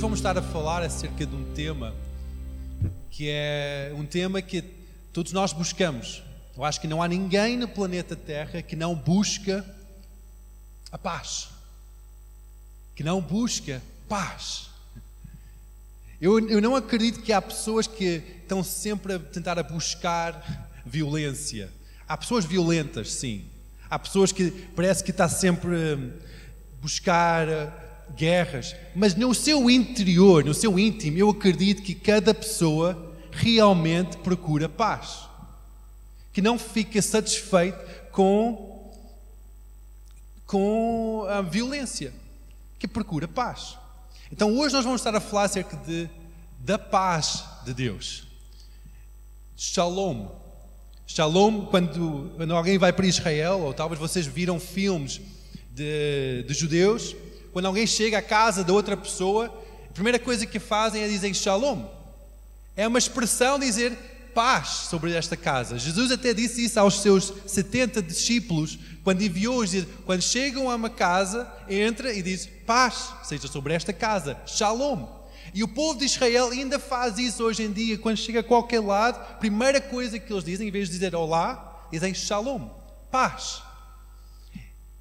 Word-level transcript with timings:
hoje 0.00 0.02
vamos 0.02 0.18
estar 0.20 0.38
a 0.38 0.40
falar 0.40 0.82
acerca 0.82 1.26
de 1.26 1.36
um 1.36 1.52
tema 1.52 1.94
que 3.10 3.28
é 3.28 3.92
um 3.94 4.06
tema 4.06 4.40
que 4.40 4.62
todos 5.12 5.30
nós 5.30 5.52
buscamos. 5.52 6.22
Eu 6.56 6.64
acho 6.64 6.80
que 6.80 6.86
não 6.86 7.02
há 7.02 7.08
ninguém 7.08 7.54
no 7.54 7.68
planeta 7.68 8.16
Terra 8.16 8.62
que 8.62 8.74
não 8.74 8.94
busca 8.94 9.62
a 10.90 10.96
paz, 10.96 11.50
que 12.96 13.04
não 13.04 13.20
busca 13.20 13.82
paz. 14.08 14.70
Eu, 16.18 16.48
eu 16.48 16.62
não 16.62 16.74
acredito 16.74 17.20
que 17.20 17.30
há 17.30 17.42
pessoas 17.42 17.86
que 17.86 18.22
estão 18.40 18.64
sempre 18.64 19.12
a 19.12 19.18
tentar 19.18 19.58
a 19.58 19.62
buscar 19.62 20.70
violência. 20.86 21.70
Há 22.08 22.16
pessoas 22.16 22.46
violentas, 22.46 23.12
sim. 23.12 23.44
Há 23.90 23.98
pessoas 23.98 24.32
que 24.32 24.50
parece 24.74 25.04
que 25.04 25.10
está 25.10 25.28
sempre 25.28 25.76
a 25.92 26.80
buscar 26.80 27.89
guerras, 28.16 28.74
mas 28.94 29.14
no 29.14 29.34
seu 29.34 29.70
interior, 29.70 30.44
no 30.44 30.54
seu 30.54 30.78
íntimo, 30.78 31.18
eu 31.18 31.30
acredito 31.30 31.82
que 31.82 31.94
cada 31.94 32.34
pessoa 32.34 33.14
realmente 33.30 34.16
procura 34.18 34.68
paz. 34.68 35.28
Que 36.32 36.42
não 36.42 36.58
fica 36.58 37.00
satisfeito 37.02 37.78
com, 38.12 38.92
com 40.46 41.26
a 41.28 41.42
violência, 41.42 42.12
que 42.78 42.86
procura 42.86 43.26
paz. 43.26 43.76
Então 44.30 44.56
hoje 44.58 44.74
nós 44.74 44.84
vamos 44.84 45.00
estar 45.00 45.14
a 45.14 45.20
falar 45.20 45.44
acerca 45.44 45.76
de, 45.76 46.08
da 46.60 46.78
paz 46.78 47.44
de 47.64 47.74
Deus. 47.74 48.24
Shalom. 49.56 50.28
Shalom, 51.06 51.66
quando, 51.66 52.32
quando 52.36 52.54
alguém 52.54 52.78
vai 52.78 52.92
para 52.92 53.06
Israel, 53.06 53.60
ou 53.60 53.74
talvez 53.74 54.00
vocês 54.00 54.26
viram 54.26 54.60
filmes 54.60 55.20
de, 55.72 56.44
de 56.46 56.54
judeus, 56.54 57.16
quando 57.52 57.66
alguém 57.66 57.86
chega 57.86 58.18
à 58.18 58.22
casa 58.22 58.62
da 58.64 58.72
outra 58.72 58.96
pessoa, 58.96 59.46
a 59.88 59.92
primeira 59.92 60.18
coisa 60.18 60.46
que 60.46 60.58
fazem 60.58 61.02
é 61.02 61.08
dizer 61.08 61.34
shalom. 61.34 61.84
É 62.76 62.86
uma 62.86 62.98
expressão 62.98 63.58
dizer 63.58 63.96
paz 64.34 64.68
sobre 64.88 65.12
esta 65.12 65.36
casa. 65.36 65.78
Jesus 65.78 66.12
até 66.12 66.32
disse 66.32 66.64
isso 66.64 66.78
aos 66.78 67.00
seus 67.00 67.32
70 67.46 68.00
discípulos, 68.02 68.78
quando 69.02 69.22
enviou-os, 69.22 69.70
quando 70.06 70.22
chegam 70.22 70.70
a 70.70 70.76
uma 70.76 70.90
casa, 70.90 71.50
entra 71.68 72.12
e 72.12 72.22
diz 72.22 72.48
paz 72.66 73.12
seja 73.24 73.48
sobre 73.48 73.74
esta 73.74 73.92
casa, 73.92 74.36
shalom. 74.46 75.06
E 75.52 75.64
o 75.64 75.68
povo 75.68 75.98
de 75.98 76.04
Israel 76.04 76.50
ainda 76.50 76.78
faz 76.78 77.18
isso 77.18 77.42
hoje 77.42 77.64
em 77.64 77.72
dia, 77.72 77.98
quando 77.98 78.16
chega 78.16 78.40
a 78.40 78.44
qualquer 78.44 78.80
lado, 78.80 79.18
a 79.18 79.34
primeira 79.34 79.80
coisa 79.80 80.18
que 80.18 80.32
eles 80.32 80.44
dizem, 80.44 80.68
em 80.68 80.70
vez 80.70 80.88
de 80.88 80.94
dizer 80.94 81.14
olá, 81.14 81.86
dizem 81.90 82.14
shalom, 82.14 82.68
paz. 83.10 83.62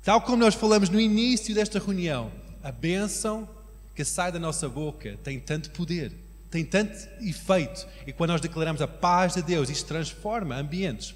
Tal 0.03 0.21
como 0.21 0.37
nós 0.37 0.55
falamos 0.55 0.89
no 0.89 0.99
início 0.99 1.53
desta 1.53 1.77
reunião, 1.77 2.31
a 2.63 2.71
bênção 2.71 3.47
que 3.95 4.05
sai 4.05 4.31
da 4.31 4.39
nossa 4.39 4.69
boca 4.69 5.17
tem 5.23 5.39
tanto 5.39 5.69
poder, 5.71 6.11
tem 6.49 6.63
tanto 6.63 6.95
efeito. 7.21 7.85
E 8.07 8.13
quando 8.13 8.31
nós 8.31 8.41
declaramos 8.41 8.81
a 8.81 8.87
paz 8.87 9.33
de 9.33 9.41
Deus, 9.41 9.69
isto 9.69 9.85
transforma 9.85 10.55
ambientes. 10.55 11.13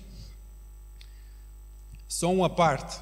Só 2.07 2.31
uma 2.31 2.49
parte. 2.49 2.99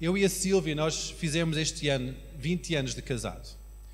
Eu 0.00 0.16
e 0.16 0.24
a 0.24 0.28
Silvia, 0.28 0.74
nós 0.74 1.10
fizemos 1.10 1.56
este 1.56 1.88
ano 1.88 2.14
20 2.38 2.74
anos 2.76 2.94
de 2.94 3.02
casado. 3.02 3.46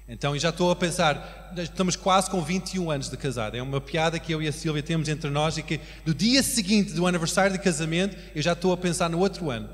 Então, 0.07 0.39
já 0.39 0.51
estou 0.51 0.71
a 0.71 0.77
pensar, 0.77 1.53
estamos 1.57 1.97
quase 1.97 2.31
com 2.31 2.43
21 2.43 2.91
anos 2.91 3.09
de 3.09 3.17
casado. 3.17 3.57
É 3.57 3.63
uma 3.63 3.81
piada 3.81 4.19
que 4.19 4.33
eu 4.33 4.43
e 4.43 4.47
a 4.47 4.53
Silvia 4.53 4.83
temos 4.83 5.09
entre 5.09 5.31
nós 5.31 5.57
e 5.57 5.63
que 5.63 5.81
no 6.05 6.15
dia 6.15 6.43
seguinte 6.43 6.93
do 6.93 7.07
aniversário 7.07 7.53
de 7.57 7.59
casamento, 7.59 8.17
eu 8.35 8.43
já 8.43 8.53
estou 8.53 8.73
a 8.73 8.77
pensar 8.77 9.09
no 9.09 9.19
outro 9.19 9.51
ano. 9.51 9.69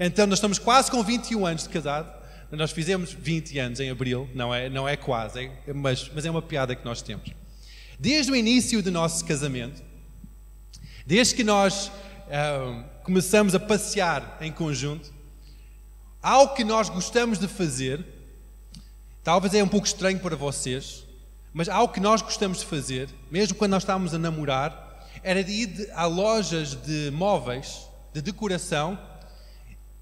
Então, 0.00 0.26
nós 0.26 0.38
estamos 0.38 0.58
quase 0.58 0.90
com 0.90 1.02
21 1.02 1.46
anos 1.46 1.62
de 1.64 1.68
casado. 1.68 2.24
Nós 2.50 2.70
fizemos 2.70 3.12
20 3.12 3.58
anos 3.58 3.80
em 3.80 3.90
abril, 3.90 4.28
não 4.34 4.54
é, 4.54 4.68
não 4.68 4.88
é 4.88 4.96
quase, 4.96 5.50
é, 5.66 5.72
mas, 5.72 6.10
mas 6.14 6.24
é 6.24 6.30
uma 6.30 6.42
piada 6.42 6.74
que 6.74 6.84
nós 6.84 7.02
temos. 7.02 7.30
Desde 7.98 8.30
o 8.30 8.36
início 8.36 8.82
do 8.82 8.92
nosso 8.92 9.24
casamento, 9.24 9.82
desde 11.06 11.34
que 11.34 11.42
nós 11.42 11.88
uh, 11.88 12.84
começamos 13.02 13.54
a 13.54 13.60
passear 13.60 14.38
em 14.40 14.52
conjunto, 14.52 15.12
algo 16.22 16.54
que 16.54 16.64
nós 16.64 16.88
gostamos 16.88 17.38
de 17.38 17.48
fazer, 17.48 18.04
talvez 19.22 19.52
é 19.54 19.62
um 19.62 19.68
pouco 19.68 19.86
estranho 19.86 20.20
para 20.20 20.36
vocês, 20.36 21.04
mas 21.52 21.68
algo 21.68 21.92
que 21.92 22.00
nós 22.00 22.22
gostamos 22.22 22.60
de 22.60 22.66
fazer, 22.66 23.08
mesmo 23.30 23.56
quando 23.56 23.72
nós 23.72 23.82
estávamos 23.82 24.14
a 24.14 24.18
namorar, 24.18 25.08
era 25.22 25.42
de 25.42 25.52
ir 25.52 25.90
a 25.94 26.04
lojas 26.04 26.74
de 26.74 27.10
móveis, 27.10 27.88
de 28.12 28.20
decoração, 28.20 28.98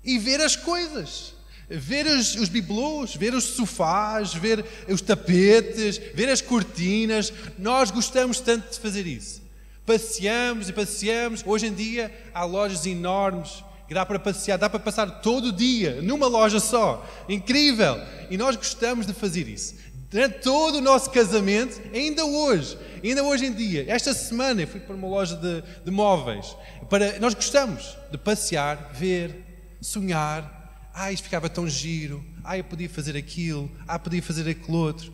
e 0.05 0.19
ver 0.19 0.41
as 0.41 0.57
coisas. 0.57 1.35
Ver 1.69 2.07
os, 2.07 2.35
os 2.35 2.49
bibelôs, 2.49 3.17
ver 3.17 3.33
os 3.33 3.45
sofás, 3.45 4.35
ver 4.35 4.65
os 4.89 5.01
tapetes, 5.01 5.99
ver 6.15 6.29
as 6.29 6.41
cortinas. 6.41 7.33
Nós 7.59 7.91
gostamos 7.91 8.41
tanto 8.41 8.71
de 8.71 8.79
fazer 8.79 9.07
isso. 9.07 9.41
Passeamos 9.87 10.69
e 10.69 10.73
passeamos. 10.73 11.43
Hoje 11.47 11.67
em 11.67 11.75
dia 11.75 12.13
há 12.35 12.45
lojas 12.45 12.85
enormes 12.85 13.65
que 13.89 13.95
dá 13.95 14.07
para 14.07 14.19
passear, 14.19 14.59
dá 14.59 14.71
para 14.71 14.81
passar 14.81 15.21
todo 15.21 15.47
o 15.49 15.53
dia 15.53 16.01
numa 16.03 16.27
loja 16.27 16.61
só. 16.61 17.07
Incrível! 17.29 17.99
E 18.31 18.37
nós 18.37 18.57
gostamos 18.57 19.07
de 19.07 19.13
fazer 19.13 19.49
isso. 19.49 19.75
Durante 20.11 20.41
todo 20.41 20.77
o 20.77 20.81
nosso 20.81 21.11
casamento, 21.11 21.81
ainda 21.95 22.25
hoje, 22.25 22.77
ainda 23.03 23.23
hoje 23.23 23.47
em 23.47 23.53
dia, 23.53 23.87
esta 23.89 24.13
semana 24.13 24.63
eu 24.63 24.69
fui 24.69 24.79
para 24.79 24.95
uma 24.95 25.09
loja 25.09 25.37
de, 25.37 25.63
de 25.85 25.91
móveis. 25.91 26.55
Para, 26.91 27.19
nós 27.19 27.33
gostamos 27.33 27.97
de 28.11 28.19
passear, 28.19 28.91
ver, 28.93 29.42
sonhar. 29.83 30.91
Ah, 30.95 31.13
isto 31.13 31.25
ficava 31.25 31.49
tão 31.49 31.69
giro. 31.69 32.25
Ah, 32.45 32.57
eu 32.57 32.65
podia 32.65 32.89
fazer 32.89 33.17
aquilo. 33.17 33.71
Ah, 33.87 33.99
podia 33.99 34.23
fazer 34.23 34.49
aquilo 34.49 34.79
outro. 34.79 35.13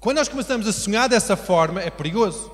Quando 0.00 0.16
nós 0.16 0.28
começamos 0.28 0.66
a 0.66 0.72
sonhar 0.72 1.08
dessa 1.08 1.36
forma, 1.36 1.80
é 1.80 1.90
perigoso. 1.90 2.50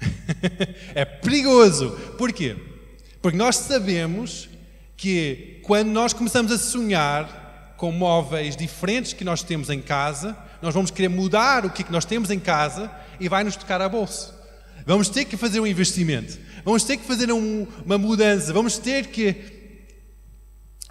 é 0.94 1.04
perigoso. 1.04 1.90
Porquê? 2.18 2.56
Porque 3.20 3.38
nós 3.38 3.56
sabemos 3.56 4.48
que 4.96 5.60
quando 5.62 5.88
nós 5.88 6.12
começamos 6.12 6.52
a 6.52 6.58
sonhar 6.58 7.74
com 7.76 7.90
móveis 7.90 8.56
diferentes 8.56 9.12
que 9.12 9.24
nós 9.24 9.42
temos 9.42 9.70
em 9.70 9.80
casa, 9.80 10.36
nós 10.60 10.74
vamos 10.74 10.90
querer 10.90 11.08
mudar 11.08 11.64
o 11.64 11.70
que 11.70 11.90
nós 11.90 12.04
temos 12.04 12.30
em 12.30 12.38
casa 12.38 12.90
e 13.18 13.28
vai 13.28 13.42
nos 13.42 13.56
tocar 13.56 13.80
a 13.80 13.88
bolsa. 13.88 14.34
Vamos 14.84 15.08
ter 15.08 15.24
que 15.24 15.36
fazer 15.36 15.60
um 15.60 15.66
investimento. 15.66 16.38
Vamos 16.64 16.84
ter 16.84 16.96
que 16.96 17.04
fazer 17.04 17.32
um, 17.32 17.66
uma 17.84 17.98
mudança. 17.98 18.52
Vamos 18.52 18.78
ter 18.78 19.08
que 19.08 19.62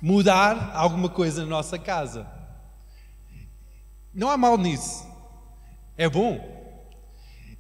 mudar 0.02 0.72
alguma 0.74 1.10
coisa 1.10 1.42
na 1.42 1.48
nossa 1.48 1.78
casa. 1.78 2.28
Não 4.14 4.30
há 4.30 4.38
mal 4.38 4.58
nisso. 4.58 5.06
É 5.98 6.10
bom. 6.10 6.60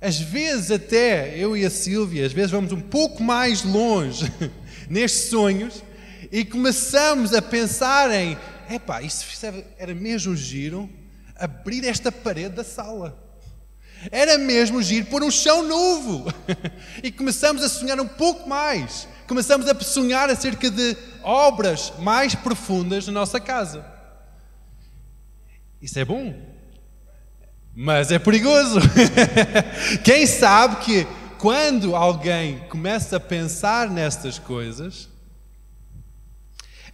Às 0.02 0.20
vezes, 0.20 0.72
até 0.72 1.38
eu 1.38 1.56
e 1.56 1.64
a 1.64 1.70
Silvia, 1.70 2.26
às 2.26 2.34
vezes 2.34 2.52
vamos 2.52 2.72
um 2.72 2.82
pouco 2.82 3.24
mais 3.24 3.64
longe 3.64 4.32
nestes 4.90 5.30
sonhos 5.30 5.84
e 6.32 6.44
começamos 6.44 7.34
a 7.34 7.42
pensar 7.42 8.12
em: 8.12 8.38
epá, 8.70 9.02
isso 9.02 9.26
era 9.78 9.94
mesmo 9.94 10.36
giro 10.36 10.90
abrir 11.36 11.86
esta 11.86 12.12
parede 12.12 12.56
da 12.56 12.64
sala. 12.64 13.31
Era 14.10 14.38
mesmo 14.38 14.82
giro 14.82 15.06
pôr 15.08 15.22
um 15.24 15.30
chão 15.30 15.68
novo. 15.68 16.26
e 17.04 17.12
começamos 17.12 17.62
a 17.64 17.70
sonhar 17.70 18.00
um 18.00 18.08
pouco 18.08 18.50
mais. 18.50 19.08
Começamos 19.28 19.68
a 19.68 19.80
sonhar 19.82 20.30
acerca 20.30 20.70
de 20.72 20.98
obras 21.24 21.94
mais 22.00 22.34
profundas 22.34 23.06
na 23.06 23.14
nossa 23.14 23.40
casa. 23.40 23.86
Isso 25.82 26.00
é 26.00 26.06
bom. 26.06 26.34
Mas 27.76 28.12
é 28.12 28.20
perigoso. 28.20 28.80
Quem 30.04 30.26
sabe 30.26 30.78
que 30.78 31.08
quando 31.38 31.96
alguém 31.96 32.60
começa 32.70 33.18
a 33.18 33.20
pensar 33.20 33.90
nestas 33.90 34.38
coisas, 34.38 35.08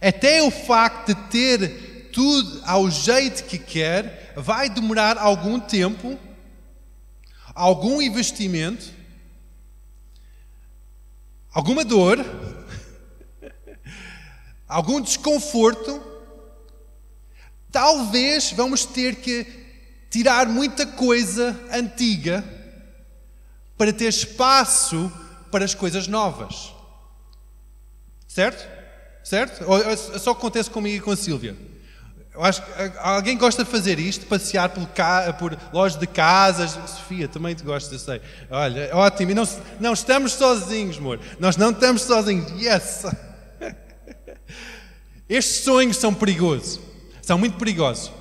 até 0.00 0.42
o 0.42 0.50
facto 0.50 1.08
de 1.08 1.14
ter 1.28 2.10
tudo 2.12 2.62
ao 2.64 2.90
jeito 2.90 3.44
que 3.44 3.58
quer, 3.58 4.32
vai 4.36 4.70
demorar 4.70 5.18
algum 5.18 5.58
tempo 5.58 6.18
algum 7.58 8.00
investimento, 8.00 8.86
alguma 11.52 11.84
dor, 11.84 12.24
algum 14.68 15.00
desconforto, 15.00 16.00
talvez 17.72 18.52
vamos 18.52 18.84
ter 18.84 19.16
que 19.16 19.44
tirar 20.08 20.46
muita 20.46 20.86
coisa 20.86 21.58
antiga 21.72 22.44
para 23.76 23.92
ter 23.92 24.06
espaço 24.06 25.12
para 25.50 25.64
as 25.64 25.74
coisas 25.74 26.06
novas. 26.06 26.72
Certo? 28.28 28.68
Certo? 29.24 29.64
Ou 29.68 29.96
só 30.20 30.30
acontece 30.30 30.70
comigo 30.70 30.96
e 30.96 31.00
com 31.00 31.10
a 31.10 31.16
Sílvia? 31.16 31.56
Eu 32.38 32.44
acho 32.44 32.62
que 32.62 32.70
alguém 32.98 33.36
gosta 33.36 33.64
de 33.64 33.70
fazer 33.70 33.98
isto, 33.98 34.24
passear 34.26 34.68
por, 34.68 34.86
por 35.40 35.58
lojas 35.72 35.98
de 35.98 36.06
casas. 36.06 36.78
Sofia, 36.88 37.26
também 37.26 37.52
te 37.52 37.64
gosta, 37.64 37.92
eu 37.92 37.98
sei. 37.98 38.20
Olha, 38.48 38.94
ótimo. 38.94 39.32
E 39.32 39.34
não, 39.34 39.42
não 39.80 39.92
estamos 39.92 40.34
sozinhos, 40.34 40.98
amor. 40.98 41.18
Nós 41.40 41.56
não 41.56 41.72
estamos 41.72 42.02
sozinhos. 42.02 42.48
Yes! 42.52 43.06
Estes 45.28 45.64
sonhos 45.64 45.96
são 45.96 46.14
perigosos. 46.14 46.78
São 47.20 47.36
muito 47.36 47.58
perigosos. 47.58 48.12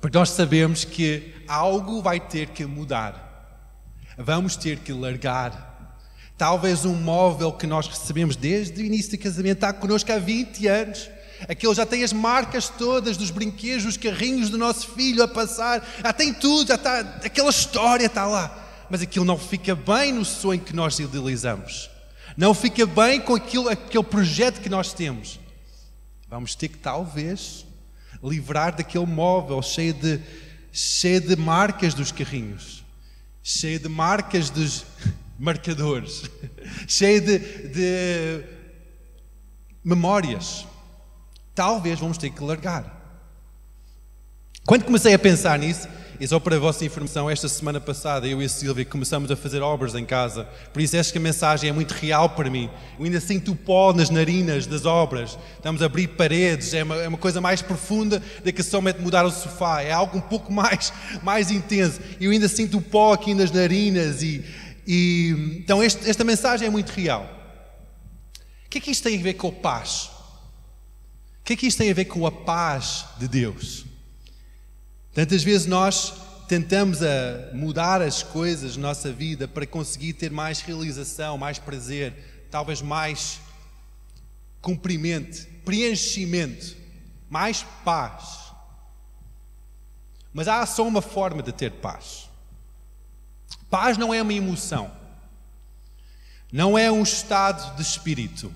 Porque 0.00 0.16
nós 0.16 0.30
sabemos 0.30 0.86
que 0.86 1.34
algo 1.46 2.00
vai 2.00 2.20
ter 2.20 2.48
que 2.48 2.64
mudar. 2.64 4.00
Vamos 4.16 4.56
ter 4.56 4.78
que 4.78 4.94
largar. 4.94 6.00
Talvez 6.38 6.86
um 6.86 6.94
móvel 6.94 7.52
que 7.52 7.66
nós 7.66 7.86
recebemos 7.86 8.34
desde 8.34 8.80
o 8.80 8.84
início 8.86 9.10
do 9.10 9.22
casamento 9.22 9.58
está 9.58 9.74
connosco 9.74 10.10
há 10.10 10.18
20 10.18 10.66
anos. 10.68 11.10
Aquele 11.48 11.74
já 11.74 11.84
tem 11.84 12.04
as 12.04 12.12
marcas 12.12 12.68
todas 12.68 13.16
dos 13.16 13.30
brinquedos, 13.30 13.84
dos 13.84 13.96
carrinhos 13.96 14.50
do 14.50 14.58
nosso 14.58 14.88
filho 14.88 15.22
a 15.22 15.28
passar. 15.28 15.86
Já 16.02 16.12
tem 16.12 16.32
tudo, 16.32 16.68
já 16.68 16.74
está, 16.76 17.00
aquela 17.00 17.50
história 17.50 18.06
está 18.06 18.26
lá. 18.26 18.86
Mas 18.88 19.02
aquilo 19.02 19.24
não 19.24 19.38
fica 19.38 19.74
bem 19.74 20.12
no 20.12 20.24
sonho 20.24 20.60
que 20.60 20.74
nós 20.74 20.98
idealizamos. 20.98 21.90
Não 22.36 22.54
fica 22.54 22.86
bem 22.86 23.20
com 23.20 23.34
aquilo, 23.34 23.68
aquele 23.68 24.04
projeto 24.04 24.60
que 24.60 24.68
nós 24.68 24.92
temos. 24.92 25.38
Vamos 26.28 26.54
ter 26.54 26.68
que, 26.68 26.78
talvez, 26.78 27.66
livrar 28.22 28.74
daquele 28.74 29.06
móvel 29.06 29.60
cheio 29.62 29.92
de, 29.92 30.20
cheio 30.72 31.20
de 31.20 31.36
marcas 31.36 31.92
dos 31.92 32.10
carrinhos, 32.10 32.82
cheio 33.42 33.78
de 33.78 33.88
marcas 33.88 34.48
dos 34.48 34.84
marcadores, 35.38 36.22
cheio 36.88 37.20
de, 37.20 37.38
de 37.68 38.44
memórias. 39.84 40.66
Talvez 41.54 41.98
vamos 41.98 42.18
ter 42.18 42.30
que 42.30 42.42
largar. 42.42 43.00
Quando 44.64 44.84
comecei 44.84 45.12
a 45.12 45.18
pensar 45.18 45.58
nisso, 45.58 45.88
e 46.22 46.28
só 46.28 46.38
para 46.38 46.54
a 46.54 46.58
vossa 46.60 46.84
informação, 46.84 47.28
esta 47.28 47.48
semana 47.48 47.80
passada 47.80 48.28
eu 48.28 48.40
e 48.40 48.44
a 48.44 48.48
Silvia 48.48 48.84
começamos 48.84 49.28
a 49.28 49.34
fazer 49.34 49.60
obras 49.60 49.96
em 49.96 50.04
casa. 50.04 50.44
Por 50.72 50.80
isso 50.80 50.96
esta 50.96 51.18
mensagem 51.18 51.68
é 51.68 51.72
muito 51.72 51.90
real 51.90 52.30
para 52.30 52.48
mim. 52.48 52.70
Eu 52.96 53.04
ainda 53.04 53.18
sinto 53.18 53.50
o 53.50 53.56
pó 53.56 53.92
nas 53.92 54.08
narinas 54.08 54.64
das 54.64 54.86
obras. 54.86 55.36
Estamos 55.56 55.82
a 55.82 55.86
abrir 55.86 56.06
paredes, 56.06 56.72
é 56.74 56.84
uma, 56.84 56.94
é 56.94 57.08
uma 57.08 57.18
coisa 57.18 57.40
mais 57.40 57.60
profunda 57.60 58.22
do 58.44 58.52
que 58.52 58.62
somente 58.62 59.00
mudar 59.00 59.26
o 59.26 59.32
sofá. 59.32 59.82
É 59.82 59.90
algo 59.90 60.16
um 60.16 60.20
pouco 60.20 60.52
mais, 60.52 60.92
mais 61.24 61.50
intenso. 61.50 62.00
Eu 62.20 62.30
ainda 62.30 62.46
sinto 62.46 62.78
o 62.78 62.80
pó 62.80 63.14
aqui 63.14 63.34
nas 63.34 63.50
narinas. 63.50 64.22
E, 64.22 64.44
e 64.86 65.56
então 65.58 65.82
este, 65.82 66.08
esta 66.08 66.22
mensagem 66.22 66.68
é 66.68 66.70
muito 66.70 66.90
real. 66.90 67.28
O 68.64 68.70
que 68.70 68.78
é 68.78 68.80
que 68.80 68.92
isto 68.92 69.02
tem 69.02 69.18
a 69.18 69.22
ver 69.24 69.34
com 69.34 69.48
a 69.48 69.52
paz? 69.52 70.11
O 71.42 71.44
que 71.44 71.54
é 71.54 71.56
que 71.56 71.66
isto 71.66 71.78
tem 71.78 71.90
a 71.90 71.94
ver 71.94 72.04
com 72.04 72.24
a 72.24 72.30
paz 72.30 73.04
de 73.18 73.26
Deus? 73.26 73.84
Tantas 75.12 75.42
vezes 75.42 75.66
nós 75.66 76.14
tentamos 76.46 77.02
a 77.02 77.50
mudar 77.52 78.00
as 78.00 78.22
coisas 78.22 78.76
na 78.76 78.88
nossa 78.88 79.12
vida 79.12 79.48
para 79.48 79.66
conseguir 79.66 80.12
ter 80.12 80.30
mais 80.30 80.60
realização, 80.60 81.36
mais 81.36 81.58
prazer, 81.58 82.46
talvez 82.48 82.80
mais 82.80 83.40
cumprimento, 84.60 85.48
preenchimento, 85.64 86.76
mais 87.28 87.66
paz. 87.84 88.52
Mas 90.32 90.46
há 90.46 90.64
só 90.64 90.86
uma 90.86 91.02
forma 91.02 91.42
de 91.42 91.50
ter 91.50 91.72
paz. 91.72 92.30
Paz 93.68 93.98
não 93.98 94.14
é 94.14 94.22
uma 94.22 94.32
emoção, 94.32 94.92
não 96.52 96.78
é 96.78 96.88
um 96.88 97.02
estado 97.02 97.74
de 97.74 97.82
espírito. 97.82 98.54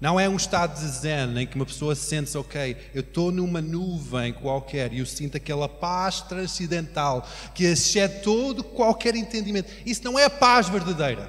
Não 0.00 0.18
é 0.18 0.28
um 0.28 0.36
estado 0.36 0.78
de 0.78 0.86
zen 0.86 1.36
em 1.38 1.46
que 1.46 1.56
uma 1.56 1.66
pessoa 1.66 1.94
sente-se, 1.94 2.38
ok, 2.38 2.76
eu 2.94 3.00
estou 3.00 3.32
numa 3.32 3.60
nuvem 3.60 4.32
qualquer 4.32 4.92
e 4.92 5.00
eu 5.00 5.06
sinto 5.06 5.36
aquela 5.36 5.68
paz 5.68 6.20
transcendental 6.20 7.26
que 7.52 7.64
excede 7.64 8.22
todo 8.22 8.62
qualquer 8.62 9.16
entendimento. 9.16 9.72
Isso 9.84 10.04
não 10.04 10.16
é 10.16 10.24
a 10.24 10.30
paz 10.30 10.68
verdadeira. 10.68 11.28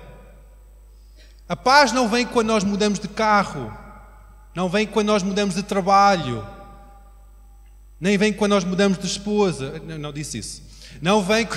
A 1.48 1.56
paz 1.56 1.92
não 1.92 2.08
vem 2.08 2.28
quando 2.28 2.48
nós 2.48 2.64
mudamos 2.64 3.00
de 3.00 3.08
carro, 3.08 3.76
não 4.54 4.70
vem 4.70 4.86
quando 4.86 5.08
nós 5.08 5.24
mudamos 5.24 5.56
de 5.56 5.64
trabalho, 5.64 6.46
nem 8.00 8.20
vem 8.20 8.32
quando 8.32 8.52
nós 8.52 8.64
mudamos 8.64 9.00
de 9.00 9.08
esposa. 9.08 9.82
Não, 9.84 9.98
não 9.98 10.14
disse 10.14 10.38
isso. 10.38 10.62
Não 11.02 11.24
vem. 11.24 11.48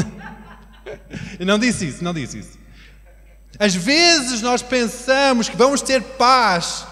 não 1.38 1.56
disse 1.56 1.86
isso, 1.86 2.02
não 2.02 2.12
disse 2.12 2.40
isso. 2.40 2.61
Às 3.58 3.74
vezes 3.74 4.40
nós 4.40 4.62
pensamos 4.62 5.48
que 5.48 5.56
vamos 5.56 5.82
ter 5.82 6.02
paz 6.02 6.86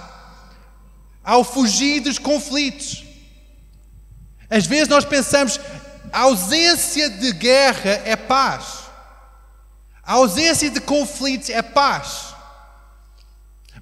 ao 1.25 1.45
fugir 1.45 2.01
dos 2.01 2.19
conflitos. 2.19 3.05
Às 4.49 4.67
vezes 4.67 4.89
nós 4.89 5.05
pensamos 5.05 5.61
a 6.13 6.21
ausência 6.21 7.09
de 7.09 7.33
guerra 7.33 8.03
é 8.05 8.17
paz. 8.17 8.81
A 10.03 10.15
ausência 10.15 10.71
de 10.71 10.81
conflitos 10.81 11.51
é 11.51 11.63
paz. 11.63 12.35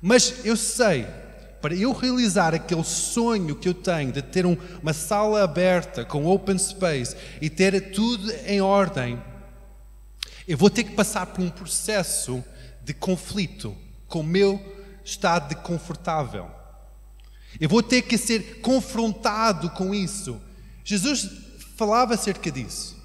Mas 0.01 0.45
eu 0.45 0.57
sei, 0.57 1.07
para 1.61 1.75
eu 1.75 1.93
realizar 1.93 2.55
aquele 2.55 2.85
sonho 2.85 3.57
que 3.57 3.69
eu 3.69 3.75
tenho 3.75 4.13
de 4.13 4.23
ter 4.23 4.47
um, 4.47 4.57
uma 4.83 4.93
sala 4.93 5.43
aberta 5.43 6.05
com 6.05 6.27
open 6.27 6.59
space 6.59 7.17
e 7.41 7.49
ter 7.49 7.93
tudo 7.93 8.31
em 8.47 8.61
ordem, 8.61 9.21
eu 10.47 10.57
vou 10.57 10.71
ter 10.71 10.85
que 10.85 10.95
passar 10.95 11.27
por 11.27 11.43
um 11.43 11.51
processo 11.51 12.45
de 12.89 12.95
conflito 12.95 13.77
com 14.07 14.21
o 14.21 14.25
meu 14.25 14.59
estado 15.05 15.51
de 15.51 15.57
confortável. 15.57 16.51
Eu 17.61 17.69
vou 17.69 17.83
ter 17.83 18.01
que 18.01 18.17
ser 18.17 18.63
confrontado 18.63 19.69
com 19.73 19.95
isso. 19.95 20.41
Jesus 20.83 21.29
falava 21.77 22.15
acerca 22.15 22.51
disso. 22.51 22.97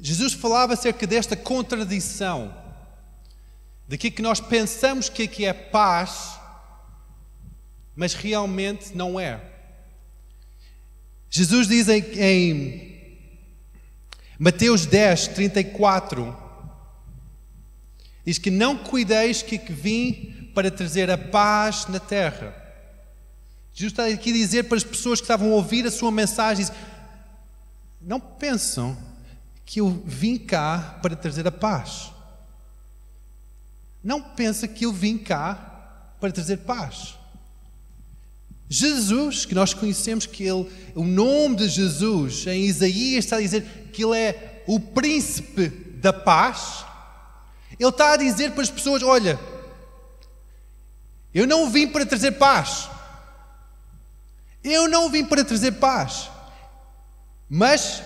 Jesus 0.00 0.32
falava 0.32 0.72
acerca 0.72 1.06
desta 1.06 1.36
contradição, 1.36 2.52
de 3.86 3.96
que 3.96 4.20
nós 4.20 4.40
pensamos 4.40 5.08
que 5.08 5.44
é 5.44 5.52
paz, 5.52 6.40
mas 7.94 8.14
realmente 8.14 8.96
não 8.96 9.20
é. 9.20 9.40
Jesus 11.30 11.68
diz 11.68 11.88
em, 11.88 12.02
em 12.18 12.91
Mateus 14.42 14.86
10, 14.86 15.28
34 15.28 16.36
diz 18.26 18.38
que 18.38 18.50
não 18.50 18.76
cuideis 18.76 19.40
que, 19.40 19.56
que 19.56 19.72
vim 19.72 20.50
para 20.52 20.68
trazer 20.68 21.08
a 21.12 21.16
paz 21.16 21.86
na 21.86 22.00
terra. 22.00 22.52
Jesus 23.72 23.92
está 23.92 24.06
aqui 24.06 24.30
a 24.30 24.32
dizer 24.32 24.64
para 24.64 24.76
as 24.76 24.82
pessoas 24.82 25.20
que 25.20 25.26
estavam 25.26 25.52
a 25.52 25.54
ouvir 25.54 25.86
a 25.86 25.92
sua 25.92 26.10
mensagem: 26.10 26.66
não 28.00 28.18
pensam 28.18 28.98
que 29.64 29.80
eu 29.80 30.02
vim 30.04 30.36
cá 30.36 30.98
para 31.00 31.14
trazer 31.14 31.46
a 31.46 31.52
paz. 31.52 32.10
Não 34.02 34.20
pensa 34.20 34.66
que 34.66 34.84
eu 34.84 34.92
vim 34.92 35.18
cá 35.18 36.16
para 36.20 36.32
trazer 36.32 36.56
paz. 36.56 37.16
Jesus, 38.72 39.44
que 39.44 39.54
nós 39.54 39.74
conhecemos 39.74 40.24
que 40.24 40.44
ele, 40.44 40.66
o 40.94 41.04
nome 41.04 41.56
de 41.56 41.68
Jesus 41.68 42.46
em 42.46 42.64
Isaías 42.64 43.26
está 43.26 43.36
a 43.36 43.40
dizer 43.42 43.90
que 43.92 44.02
ele 44.02 44.16
é 44.16 44.62
o 44.66 44.80
príncipe 44.80 45.68
da 45.68 46.10
paz. 46.10 46.82
Ele 47.78 47.90
está 47.90 48.14
a 48.14 48.16
dizer 48.16 48.52
para 48.52 48.62
as 48.62 48.70
pessoas: 48.70 49.02
olha, 49.02 49.38
eu 51.34 51.46
não 51.46 51.68
vim 51.68 51.86
para 51.86 52.06
trazer 52.06 52.32
paz. 52.32 52.88
Eu 54.64 54.88
não 54.88 55.10
vim 55.10 55.26
para 55.26 55.44
trazer 55.44 55.72
paz. 55.72 56.30
Mas, 57.50 58.02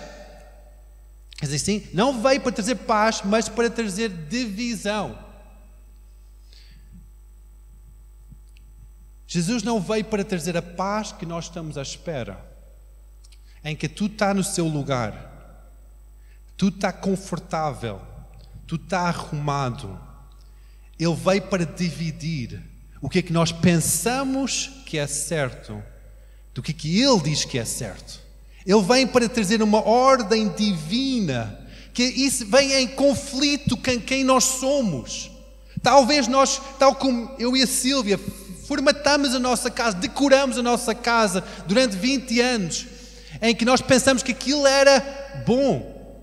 quer 1.38 1.46
dizer 1.46 1.56
assim, 1.56 1.88
não 1.94 2.20
veio 2.20 2.40
para 2.40 2.50
trazer 2.50 2.74
paz, 2.74 3.22
mas 3.24 3.48
para 3.48 3.70
trazer 3.70 4.08
divisão. 4.08 5.16
Jesus 9.36 9.62
não 9.62 9.78
veio 9.78 10.02
para 10.06 10.24
trazer 10.24 10.56
a 10.56 10.62
paz 10.62 11.12
que 11.12 11.26
nós 11.26 11.44
estamos 11.44 11.76
à 11.76 11.82
espera, 11.82 12.42
em 13.62 13.76
que 13.76 13.86
tudo 13.86 14.14
está 14.14 14.32
no 14.32 14.42
seu 14.42 14.66
lugar, 14.66 15.70
tudo 16.56 16.76
está 16.76 16.90
confortável, 16.90 18.00
tudo 18.66 18.84
está 18.84 19.00
arrumado. 19.00 20.00
Ele 20.98 21.14
veio 21.14 21.42
para 21.42 21.66
dividir 21.66 22.62
o 23.02 23.10
que 23.10 23.18
é 23.18 23.22
que 23.22 23.32
nós 23.32 23.52
pensamos 23.52 24.70
que 24.86 24.96
é 24.96 25.06
certo 25.06 25.82
do 26.54 26.62
que, 26.62 26.70
é 26.70 26.74
que 26.74 26.98
Ele 26.98 27.20
diz 27.20 27.44
que 27.44 27.58
é 27.58 27.64
certo. 27.66 28.18
Ele 28.64 28.80
vem 28.80 29.06
para 29.06 29.28
trazer 29.28 29.60
uma 29.60 29.86
ordem 29.86 30.48
divina, 30.48 31.60
que 31.92 32.04
isso 32.04 32.46
vem 32.46 32.72
em 32.72 32.88
conflito 32.88 33.76
com 33.76 34.00
quem 34.00 34.24
nós 34.24 34.44
somos. 34.44 35.30
Talvez 35.82 36.26
nós, 36.26 36.58
tal 36.78 36.94
como 36.94 37.34
eu 37.38 37.54
e 37.54 37.62
a 37.62 37.66
Sílvia, 37.66 38.18
formatamos 38.66 39.34
a 39.34 39.38
nossa 39.38 39.70
casa, 39.70 39.96
decoramos 39.96 40.58
a 40.58 40.62
nossa 40.62 40.94
casa 40.94 41.42
durante 41.66 41.96
20 41.96 42.40
anos, 42.40 42.86
em 43.40 43.54
que 43.54 43.64
nós 43.64 43.80
pensamos 43.80 44.22
que 44.22 44.32
aquilo 44.32 44.66
era 44.66 45.42
bom, 45.46 46.20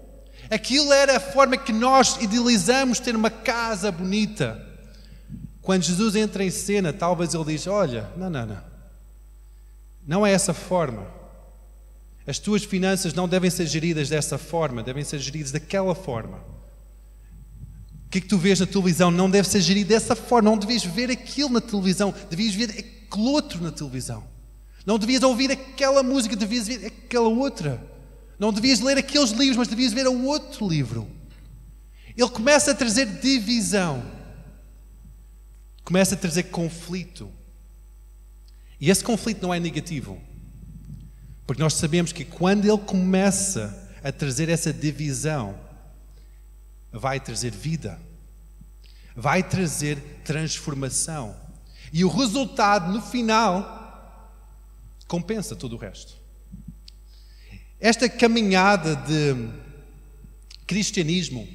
aquilo 0.50 0.92
era 0.92 1.18
a 1.18 1.20
forma 1.20 1.58
que 1.58 1.72
nós 1.72 2.18
idealizamos 2.22 3.00
ter 3.00 3.16
uma 3.16 3.30
casa 3.30 3.92
bonita. 3.92 4.62
Quando 5.62 5.84
Jesus 5.84 6.16
entra 6.16 6.44
em 6.44 6.50
cena, 6.50 6.92
talvez 6.92 7.34
ele 7.34 7.46
diz: 7.46 7.68
Olha, 7.68 8.10
não, 8.18 8.30
não, 8.30 8.46
não, 8.46 8.64
não 10.06 10.28
é 10.28 10.32
essa 10.32 10.54
forma. 10.54 11.08
As 12.26 12.40
tuas 12.40 12.64
finanças 12.64 13.14
não 13.14 13.28
devem 13.28 13.50
ser 13.50 13.66
geridas 13.68 14.10
dessa 14.10 14.38
forma, 14.38 14.84
devem 14.84 15.04
ser 15.04 15.20
geridas 15.20 15.52
daquela 15.52 15.94
forma. 15.94 16.40
Que 18.13 18.20
é 18.20 18.22
que 18.22 18.27
tu 18.27 18.38
vês 18.38 18.60
na 18.60 18.67
televisão 18.67 19.10
não 19.10 19.27
deve 19.27 19.48
ser 19.48 19.60
gerido 19.60 19.89
dessa 19.89 20.15
forma. 20.15 20.48
Não 20.48 20.55
devias 20.55 20.86
ver 20.86 21.10
aquilo 21.10 21.50
na 21.50 21.60
televisão, 21.60 22.13
devias 22.29 22.53
ver 22.53 22.70
aquele 22.70 23.27
outro 23.27 23.60
na 23.60 23.72
televisão. 23.72 24.24
Não 24.86 25.00
devias 25.00 25.24
ouvir 25.24 25.51
aquela 25.51 26.03
música, 26.03 26.36
devias 26.36 26.67
ver 26.67 26.86
aquela 26.86 27.27
outra. 27.27 27.84
Não 28.38 28.53
devias 28.53 28.82
ler 28.82 29.00
aqueles 29.00 29.32
livros, 29.32 29.58
mas 29.58 29.67
devias 29.67 29.93
ver 29.93 30.08
o 30.08 30.25
outro 30.25 30.70
livro. 30.70 31.08
Ele 32.15 32.29
começa 32.29 32.70
a 32.70 32.75
trazer 32.75 33.08
divisão, 33.08 34.03
começa 35.84 36.13
a 36.13 36.17
trazer 36.17 36.43
conflito. 36.43 37.32
E 38.79 38.91
esse 38.91 39.03
conflito 39.03 39.41
não 39.41 39.51
é 39.51 39.60
negativo, 39.60 40.22
porque 41.48 41.63
nós 41.63 41.74
sabemos 41.74 42.12
que 42.12 42.24
quando 42.24 42.65
ele 42.65 42.77
começa 42.77 43.89
a 44.03 44.12
trazer 44.12 44.50
essa 44.50 44.72
divisão, 44.72 45.62
vai 46.94 47.20
trazer 47.20 47.52
vida, 47.52 48.00
vai 49.16 49.42
trazer 49.42 49.98
transformação. 50.24 51.36
E 51.92 52.06
o 52.06 52.10
resultado, 52.10 52.92
no 52.92 53.02
final, 53.02 54.32
compensa 55.08 55.56
todo 55.56 55.74
o 55.74 55.78
resto. 55.78 56.14
Esta 57.80 58.08
caminhada 58.08 58.96
de 58.96 59.50
cristianismo, 60.68 61.48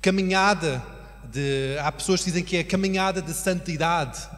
caminhada 0.00 0.82
de. 1.30 1.78
Há 1.80 1.92
pessoas 1.92 2.20
que 2.20 2.30
dizem 2.30 2.42
que 2.42 2.56
é 2.56 2.64
caminhada 2.64 3.20
de 3.20 3.32
santidade. 3.32 4.28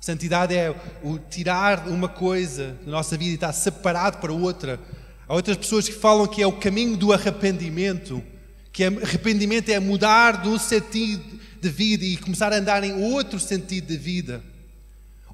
Santidade 0.00 0.56
é 0.56 0.74
o 1.02 1.18
tirar 1.18 1.86
uma 1.86 2.08
coisa 2.08 2.76
da 2.84 2.90
nossa 2.90 3.16
vida 3.18 3.32
e 3.32 3.34
estar 3.34 3.52
separado 3.52 4.16
para 4.16 4.32
outra. 4.32 4.80
Há 5.28 5.34
outras 5.34 5.58
pessoas 5.58 5.86
que 5.86 5.94
falam 5.94 6.26
que 6.26 6.42
é 6.42 6.46
o 6.46 6.58
caminho 6.58 6.96
do 6.96 7.12
arrependimento 7.12 8.22
que 8.72 8.84
arrependimento 8.84 9.68
é 9.68 9.78
mudar 9.80 10.42
do 10.42 10.58
sentido 10.58 11.40
de 11.60 11.68
vida 11.68 12.04
e 12.04 12.16
começar 12.16 12.52
a 12.52 12.56
andar 12.56 12.84
em 12.84 12.92
outro 13.12 13.38
sentido 13.38 13.86
de 13.86 13.96
vida. 13.96 14.42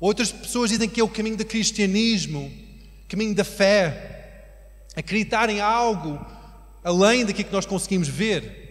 Outras 0.00 0.32
pessoas 0.32 0.70
dizem 0.70 0.88
que 0.88 1.00
é 1.00 1.04
o 1.04 1.08
caminho 1.08 1.36
do 1.36 1.44
cristianismo, 1.44 2.52
caminho 3.08 3.34
da 3.34 3.44
fé, 3.44 4.16
acreditar 4.94 5.48
em 5.50 5.60
algo 5.60 6.24
além 6.82 7.24
daquilo 7.24 7.48
que 7.48 7.54
nós 7.54 7.66
conseguimos 7.66 8.08
ver. 8.08 8.64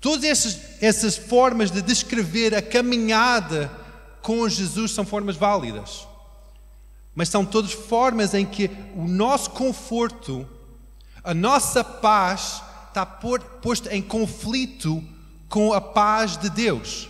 Todas 0.00 0.24
essas, 0.24 0.58
essas 0.80 1.16
formas 1.16 1.70
de 1.70 1.82
descrever 1.82 2.54
a 2.54 2.62
caminhada 2.62 3.70
com 4.22 4.48
Jesus 4.48 4.92
são 4.92 5.04
formas 5.04 5.36
válidas, 5.36 6.06
mas 7.14 7.28
são 7.28 7.44
todas 7.44 7.72
formas 7.72 8.32
em 8.32 8.46
que 8.46 8.70
o 8.96 9.06
nosso 9.06 9.50
conforto, 9.50 10.48
a 11.22 11.34
nossa 11.34 11.84
paz, 11.84 12.62
está 12.90 13.06
posto 13.06 13.88
em 13.88 14.02
conflito 14.02 15.02
com 15.48 15.72
a 15.72 15.80
paz 15.80 16.36
de 16.36 16.50
Deus. 16.50 17.08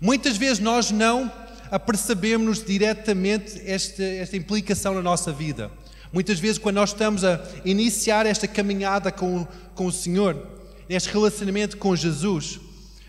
Muitas 0.00 0.36
vezes 0.36 0.58
nós 0.58 0.90
não 0.90 1.32
apercebemos 1.70 2.62
diretamente 2.62 3.60
esta, 3.64 4.02
esta 4.02 4.36
implicação 4.36 4.94
na 4.94 5.02
nossa 5.02 5.32
vida. 5.32 5.70
Muitas 6.12 6.38
vezes, 6.38 6.58
quando 6.58 6.76
nós 6.76 6.90
estamos 6.90 7.24
a 7.24 7.42
iniciar 7.64 8.26
esta 8.26 8.46
caminhada 8.46 9.10
com, 9.10 9.46
com 9.74 9.86
o 9.86 9.92
Senhor, 9.92 10.46
este 10.88 11.10
relacionamento 11.10 11.76
com 11.76 11.96
Jesus, 11.96 12.60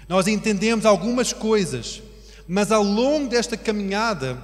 nós 0.08 0.26
entendemos 0.26 0.86
algumas 0.86 1.34
coisas, 1.34 2.02
mas 2.48 2.72
ao 2.72 2.82
longo 2.82 3.30
desta 3.30 3.58
caminhada, 3.58 4.42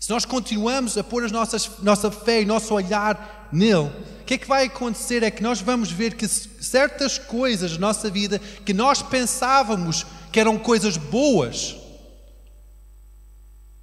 se 0.00 0.10
nós 0.10 0.24
continuamos 0.24 0.96
a 0.96 1.04
pôr 1.04 1.24
a 1.24 1.28
nossas, 1.28 1.70
nossa 1.82 2.10
fé 2.10 2.42
e 2.42 2.44
nosso 2.44 2.74
olhar 2.74 3.37
nele, 3.52 3.90
o 4.20 4.24
que 4.24 4.34
é 4.34 4.38
que 4.38 4.46
vai 4.46 4.66
acontecer? 4.66 5.22
É 5.22 5.30
que 5.30 5.42
nós 5.42 5.60
vamos 5.60 5.90
ver 5.90 6.14
que 6.14 6.28
certas 6.28 7.18
coisas 7.18 7.72
na 7.72 7.88
nossa 7.88 8.10
vida 8.10 8.38
que 8.38 8.74
nós 8.74 9.02
pensávamos 9.02 10.06
que 10.30 10.38
eram 10.38 10.58
coisas 10.58 10.96
boas, 10.96 11.76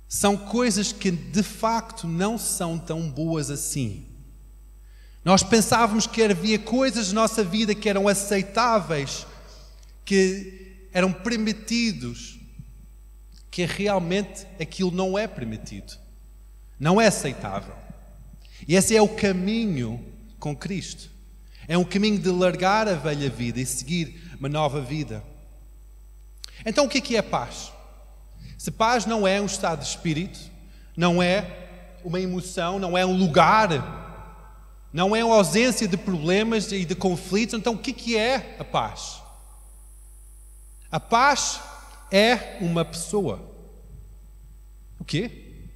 são 0.08 0.38
coisas 0.38 0.92
que 0.92 1.12
de 1.12 1.44
facto 1.44 2.08
não 2.08 2.38
são 2.38 2.78
tão 2.78 3.10
boas 3.10 3.50
assim. 3.50 4.06
Nós 5.24 5.42
pensávamos 5.42 6.06
que 6.06 6.22
havia 6.22 6.60
coisas 6.60 7.12
na 7.12 7.22
nossa 7.22 7.44
vida 7.44 7.74
que 7.74 7.90
eram 7.90 8.08
aceitáveis, 8.08 9.26
que 10.06 10.88
eram 10.94 11.12
permitidos, 11.12 12.40
que 13.50 13.66
realmente 13.66 14.46
aquilo 14.62 14.92
não 14.92 15.18
é 15.18 15.28
permitido. 15.28 15.98
Não 16.80 17.02
é 17.02 17.08
aceitável. 17.08 17.85
E 18.68 18.76
esse 18.76 18.96
é 18.96 19.02
o 19.02 19.10
caminho 19.10 20.04
com 20.40 20.56
Cristo. 20.56 21.10
É 21.68 21.78
um 21.78 21.84
caminho 21.84 22.20
de 22.20 22.30
largar 22.30 22.88
a 22.88 22.94
velha 22.94 23.30
vida 23.30 23.60
e 23.60 23.66
seguir 23.66 24.22
uma 24.40 24.48
nova 24.48 24.82
vida. 24.82 25.24
Então, 26.66 26.86
o 26.86 26.90
que 26.90 27.16
é, 27.16 27.20
é 27.20 27.22
paz? 27.22 27.72
Se 28.58 28.72
paz 28.72 29.06
não 29.06 29.28
é 29.28 29.42
um 29.42 29.46
estado 29.46 29.80
de 29.82 29.88
espírito, 29.88 30.40
não 30.96 31.22
é 31.22 31.68
uma 32.04 32.20
emoção, 32.20 32.80
não 32.80 32.98
é 32.98 33.06
um 33.06 33.18
lugar, 33.18 33.70
não 34.94 35.16
é 35.16 35.24
uma 35.26 35.36
ausência 35.36 35.88
de 35.88 35.98
problemas 35.98 36.72
e 36.72 36.86
de 36.86 36.96
conflitos, 36.96 37.54
então 37.54 37.74
o 37.74 37.78
que 37.78 38.16
é 38.16 38.56
a 38.60 38.64
paz? 38.64 39.22
A 40.92 41.00
paz 41.00 41.60
é 42.12 42.58
uma 42.62 42.86
pessoa. 42.86 43.42
O 45.00 45.04
quê? 45.04 45.68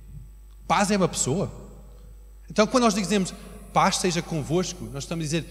Paz 0.68 0.92
é 0.92 0.98
uma 0.98 1.08
pessoa. 1.08 1.52
Então, 2.50 2.66
quando 2.68 2.84
nós 2.84 2.94
dizemos 2.94 3.34
paz 3.74 3.98
seja 3.98 4.22
convosco, 4.22 4.86
nós 4.86 5.04
estamos 5.04 5.24
a 5.24 5.28
dizer 5.28 5.46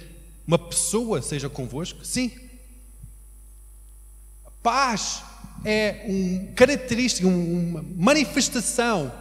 uma 0.47 0.59
pessoa 0.59 1.21
seja 1.21 1.49
convosco? 1.49 2.05
Sim. 2.05 2.33
Paz 4.63 5.23
é 5.65 6.05
uma 6.07 6.53
característica, 6.55 7.27
uma 7.27 7.85
manifestação 7.97 9.13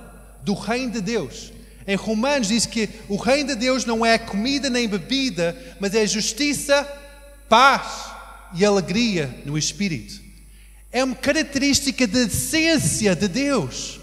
do 0.42 0.54
reino 0.54 0.94
de 0.94 1.02
Deus. 1.02 1.52
Em 1.86 1.96
Romanos 1.96 2.48
diz 2.48 2.66
que 2.66 2.90
o 3.08 3.16
reino 3.16 3.50
de 3.50 3.56
Deus 3.56 3.86
não 3.86 4.06
é 4.06 4.18
comida 4.18 4.70
nem 4.70 4.88
bebida, 4.88 5.56
mas 5.80 5.94
é 5.94 6.06
justiça, 6.06 6.84
paz 7.48 8.12
e 8.54 8.66
alegria 8.66 9.42
no 9.46 9.58
Espírito. 9.58 10.22
É 10.92 11.04
uma 11.04 11.16
característica 11.16 12.08
da 12.08 12.22
essência 12.22 13.16
de 13.16 13.28
Deus. 13.28 13.97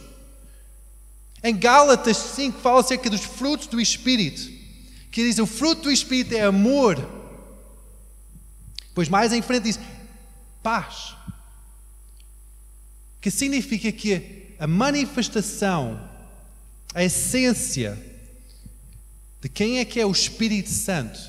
Em 1.46 1.54
Gálatas 1.54 2.16
5 2.16 2.58
fala 2.58 2.80
acerca 2.80 3.10
dos 3.10 3.20
frutos 3.20 3.66
do 3.66 3.78
Espírito, 3.78 4.50
que 5.10 5.22
diz 5.22 5.38
o 5.38 5.46
fruto 5.46 5.82
do 5.82 5.92
Espírito 5.92 6.34
é 6.34 6.40
amor. 6.40 6.96
Pois 8.94 9.10
mais 9.10 9.30
em 9.30 9.42
frente 9.42 9.64
diz 9.64 9.78
paz, 10.62 11.14
que 13.20 13.30
significa 13.30 13.92
que 13.92 14.54
a 14.58 14.66
manifestação, 14.66 16.08
a 16.94 17.04
essência 17.04 18.02
de 19.42 19.48
quem 19.50 19.80
é 19.80 19.84
que 19.84 20.00
é 20.00 20.06
o 20.06 20.12
Espírito 20.12 20.70
Santo 20.70 21.20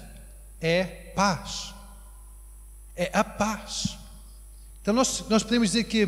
é 0.61 0.85
paz. 1.13 1.73
É 2.95 3.09
a 3.11 3.25
paz. 3.25 3.97
Então 4.81 4.93
nós, 4.93 5.25
nós 5.27 5.43
podemos 5.43 5.71
dizer 5.71 5.83
que 5.83 6.07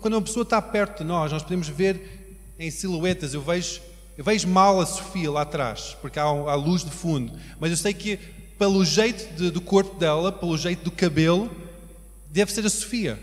quando 0.00 0.14
uma 0.14 0.22
pessoa 0.22 0.42
está 0.42 0.60
perto 0.60 0.98
de 0.98 1.04
nós, 1.04 1.30
nós 1.30 1.44
podemos 1.44 1.68
ver 1.68 2.17
em 2.58 2.70
silhuetas, 2.70 3.34
eu 3.34 3.40
vejo, 3.40 3.80
eu 4.16 4.24
vejo 4.24 4.48
mal 4.48 4.80
a 4.80 4.86
Sofia 4.86 5.30
lá 5.30 5.42
atrás, 5.42 5.96
porque 6.00 6.18
há, 6.18 6.24
há 6.24 6.54
luz 6.54 6.84
de 6.84 6.90
fundo, 6.90 7.32
mas 7.60 7.70
eu 7.70 7.76
sei 7.76 7.94
que 7.94 8.18
pelo 8.58 8.84
jeito 8.84 9.32
de, 9.34 9.50
do 9.50 9.60
corpo 9.60 9.96
dela, 9.98 10.32
pelo 10.32 10.58
jeito 10.58 10.82
do 10.82 10.90
cabelo, 10.90 11.48
deve 12.28 12.52
ser 12.52 12.66
a 12.66 12.70
Sofia. 12.70 13.18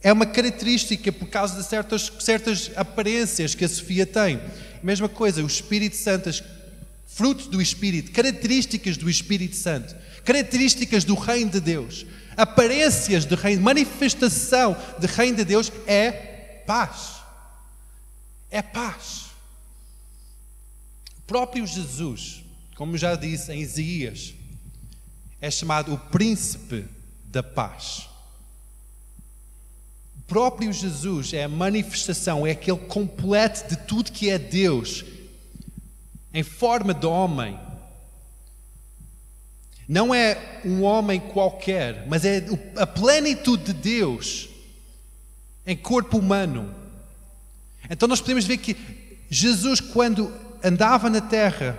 É 0.00 0.12
uma 0.12 0.24
característica 0.24 1.10
por 1.10 1.28
causa 1.28 1.60
de 1.60 1.68
certas, 1.68 2.12
certas 2.20 2.70
aparências 2.76 3.54
que 3.54 3.64
a 3.64 3.68
Sofia 3.68 4.06
tem. 4.06 4.40
Mesma 4.82 5.08
coisa, 5.08 5.42
o 5.42 5.46
Espírito 5.46 5.96
Santo, 5.96 6.30
frutos 7.08 7.48
do 7.48 7.60
Espírito, 7.60 8.12
características 8.12 8.96
do 8.96 9.10
Espírito 9.10 9.56
Santo, 9.56 9.94
características 10.24 11.02
do 11.02 11.14
Reino 11.14 11.50
de 11.50 11.60
Deus, 11.60 12.06
aparências 12.36 13.24
do 13.24 13.34
Reino, 13.34 13.60
manifestação 13.60 14.76
do 14.98 15.06
Reino 15.08 15.38
de 15.38 15.44
Deus 15.44 15.72
é 15.86 16.12
paz 16.64 17.19
é 18.50 18.60
paz. 18.62 19.26
O 21.18 21.22
próprio 21.22 21.66
Jesus, 21.66 22.42
como 22.74 22.98
já 22.98 23.14
disse 23.14 23.52
em 23.52 23.60
Isaías, 23.60 24.34
é 25.40 25.50
chamado 25.50 25.94
o 25.94 25.98
príncipe 25.98 26.84
da 27.24 27.42
paz. 27.42 28.08
O 30.18 30.22
próprio 30.26 30.72
Jesus 30.72 31.32
é 31.32 31.44
a 31.44 31.48
manifestação, 31.48 32.46
é 32.46 32.52
aquele 32.52 32.78
completo 32.78 33.68
de 33.68 33.76
tudo 33.76 34.12
que 34.12 34.28
é 34.28 34.38
Deus, 34.38 35.04
em 36.32 36.42
forma 36.42 36.92
de 36.92 37.06
homem. 37.06 37.58
Não 39.88 40.14
é 40.14 40.60
um 40.64 40.82
homem 40.82 41.18
qualquer, 41.18 42.06
mas 42.06 42.24
é 42.24 42.44
a 42.76 42.86
plenitude 42.86 43.64
de 43.64 43.72
Deus 43.72 44.48
em 45.66 45.76
corpo 45.76 46.18
humano. 46.18 46.79
Então 47.90 48.08
nós 48.08 48.20
podemos 48.20 48.44
ver 48.44 48.58
que 48.58 48.76
Jesus, 49.28 49.80
quando 49.80 50.32
andava 50.62 51.10
na 51.10 51.20
terra, 51.20 51.76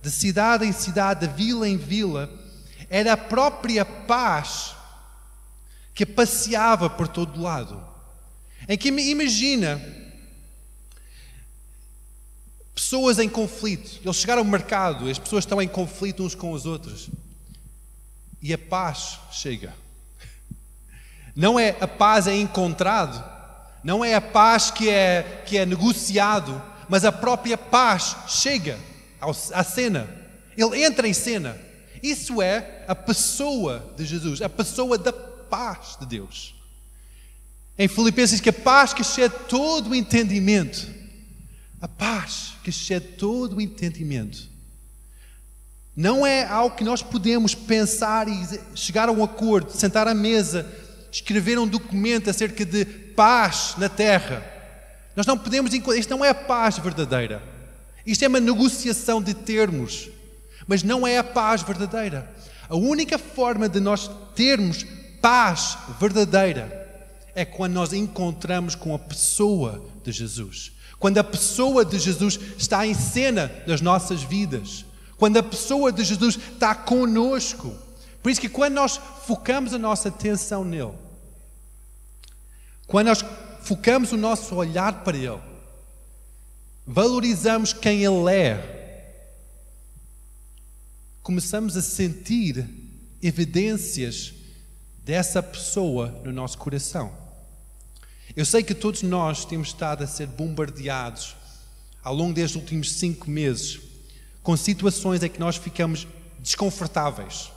de 0.00 0.10
cidade 0.10 0.64
em 0.64 0.72
cidade, 0.72 1.26
de 1.26 1.34
vila 1.34 1.68
em 1.68 1.76
vila, 1.76 2.30
era 2.88 3.12
a 3.12 3.16
própria 3.16 3.84
paz 3.84 4.74
que 5.94 6.06
passeava 6.06 6.88
por 6.88 7.08
todo 7.08 7.42
lado. 7.42 7.84
Em 8.68 8.78
que 8.78 8.88
imagina 8.88 9.80
pessoas 12.74 13.18
em 13.18 13.28
conflito. 13.28 14.00
Eles 14.04 14.16
chegaram 14.16 14.42
ao 14.42 14.48
mercado, 14.48 15.08
as 15.08 15.18
pessoas 15.18 15.44
estão 15.44 15.60
em 15.60 15.68
conflito 15.68 16.24
uns 16.24 16.34
com 16.34 16.52
os 16.52 16.66
outros. 16.66 17.08
E 18.40 18.52
a 18.52 18.58
paz 18.58 19.18
chega. 19.30 19.74
Não 21.34 21.58
é 21.58 21.76
a 21.80 21.88
paz 21.88 22.26
é 22.26 22.36
encontrado, 22.36 23.22
não 23.82 24.04
é 24.04 24.14
a 24.14 24.20
paz 24.20 24.70
que 24.70 24.88
é, 24.88 25.42
que 25.46 25.56
é 25.56 25.66
negociado, 25.66 26.62
mas 26.88 27.04
a 27.04 27.12
própria 27.12 27.58
paz 27.58 28.16
chega 28.28 28.78
à 29.52 29.64
cena. 29.64 30.08
Ele 30.56 30.84
entra 30.84 31.08
em 31.08 31.14
cena. 31.14 31.58
Isso 32.02 32.42
é 32.42 32.84
a 32.86 32.94
pessoa 32.94 33.92
de 33.96 34.04
Jesus, 34.04 34.42
a 34.42 34.48
pessoa 34.48 34.98
da 34.98 35.12
paz 35.12 35.96
de 36.00 36.06
Deus. 36.06 36.54
Em 37.78 37.88
Filipenses 37.88 38.40
que 38.40 38.50
a 38.50 38.52
paz 38.52 38.92
que 38.92 39.02
excede 39.02 39.34
todo 39.48 39.90
o 39.90 39.94
entendimento, 39.94 40.86
a 41.80 41.88
paz 41.88 42.54
que 42.62 42.70
excede 42.70 43.06
todo 43.16 43.56
o 43.56 43.60
entendimento, 43.60 44.50
não 45.94 46.26
é 46.26 46.44
algo 46.44 46.74
que 46.74 46.84
nós 46.84 47.02
podemos 47.02 47.54
pensar 47.54 48.26
e 48.26 48.60
chegar 48.74 49.08
a 49.08 49.12
um 49.12 49.22
acordo, 49.22 49.72
sentar 49.72 50.08
à 50.08 50.14
mesa, 50.14 50.66
escrever 51.12 51.58
um 51.58 51.66
documento 51.68 52.30
acerca 52.30 52.64
de 52.64 52.84
paz 52.84 53.74
na 53.76 53.88
terra. 53.88 54.42
Nós 55.14 55.26
não 55.26 55.36
podemos 55.36 55.74
encontrar, 55.74 56.00
isto 56.00 56.10
não 56.10 56.24
é 56.24 56.30
a 56.30 56.34
paz 56.34 56.78
verdadeira. 56.78 57.42
Isto 58.04 58.24
é 58.24 58.28
uma 58.28 58.40
negociação 58.40 59.22
de 59.22 59.34
termos, 59.34 60.08
mas 60.66 60.82
não 60.82 61.06
é 61.06 61.18
a 61.18 61.24
paz 61.24 61.62
verdadeira. 61.62 62.28
A 62.68 62.74
única 62.74 63.18
forma 63.18 63.68
de 63.68 63.78
nós 63.78 64.10
termos 64.34 64.84
paz 65.20 65.76
verdadeira 66.00 66.80
é 67.34 67.44
quando 67.44 67.74
nós 67.74 67.92
encontramos 67.92 68.74
com 68.74 68.94
a 68.94 68.98
pessoa 68.98 69.84
de 70.02 70.10
Jesus. 70.10 70.72
Quando 70.98 71.18
a 71.18 71.24
pessoa 71.24 71.84
de 71.84 71.98
Jesus 71.98 72.38
está 72.56 72.86
em 72.86 72.94
cena 72.94 73.52
das 73.66 73.80
nossas 73.80 74.22
vidas. 74.22 74.84
Quando 75.16 75.36
a 75.36 75.42
pessoa 75.42 75.92
de 75.92 76.02
Jesus 76.04 76.36
está 76.36 76.74
conosco. 76.74 77.76
Por 78.22 78.30
isso 78.30 78.40
que 78.40 78.48
quando 78.48 78.74
nós 78.74 79.00
focamos 79.26 79.74
a 79.74 79.78
nossa 79.78 80.08
atenção 80.08 80.64
nele, 80.64 80.92
quando 82.86 83.08
nós 83.08 83.24
focamos 83.62 84.12
o 84.12 84.16
nosso 84.16 84.54
olhar 84.54 85.02
para 85.02 85.16
ele, 85.16 85.40
valorizamos 86.86 87.72
quem 87.72 88.04
ele 88.04 88.32
é, 88.32 88.72
começamos 91.22 91.76
a 91.76 91.82
sentir 91.82 92.68
evidências 93.22 94.32
dessa 95.04 95.42
pessoa 95.42 96.08
no 96.24 96.32
nosso 96.32 96.58
coração. 96.58 97.12
Eu 98.34 98.44
sei 98.44 98.62
que 98.62 98.74
todos 98.74 99.02
nós 99.02 99.44
temos 99.44 99.68
estado 99.68 100.02
a 100.02 100.06
ser 100.06 100.26
bombardeados 100.26 101.36
ao 102.02 102.14
longo 102.14 102.32
destes 102.32 102.56
últimos 102.56 102.92
cinco 102.92 103.30
meses 103.30 103.80
com 104.42 104.56
situações 104.56 105.22
em 105.22 105.28
que 105.28 105.38
nós 105.38 105.56
ficamos 105.56 106.06
desconfortáveis, 106.40 107.51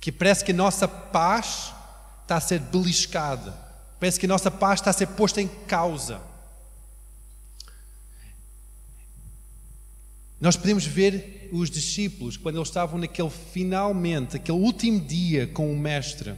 que 0.00 0.12
parece 0.12 0.44
que 0.44 0.52
a 0.52 0.54
nossa 0.54 0.86
paz 0.86 1.72
está 2.22 2.36
a 2.36 2.40
ser 2.40 2.60
beliscada, 2.60 3.52
parece 3.98 4.18
que 4.18 4.26
a 4.26 4.28
nossa 4.28 4.50
paz 4.50 4.80
está 4.80 4.90
a 4.90 4.92
ser 4.92 5.08
posta 5.08 5.40
em 5.40 5.48
causa. 5.66 6.20
Nós 10.40 10.56
podemos 10.56 10.86
ver 10.86 11.48
os 11.52 11.70
discípulos 11.70 12.36
quando 12.36 12.56
eles 12.56 12.68
estavam 12.68 12.98
naquele 12.98 13.30
finalmente, 13.30 14.36
aquele 14.36 14.58
último 14.58 15.00
dia 15.00 15.46
com 15.48 15.72
o 15.72 15.76
Mestre. 15.78 16.34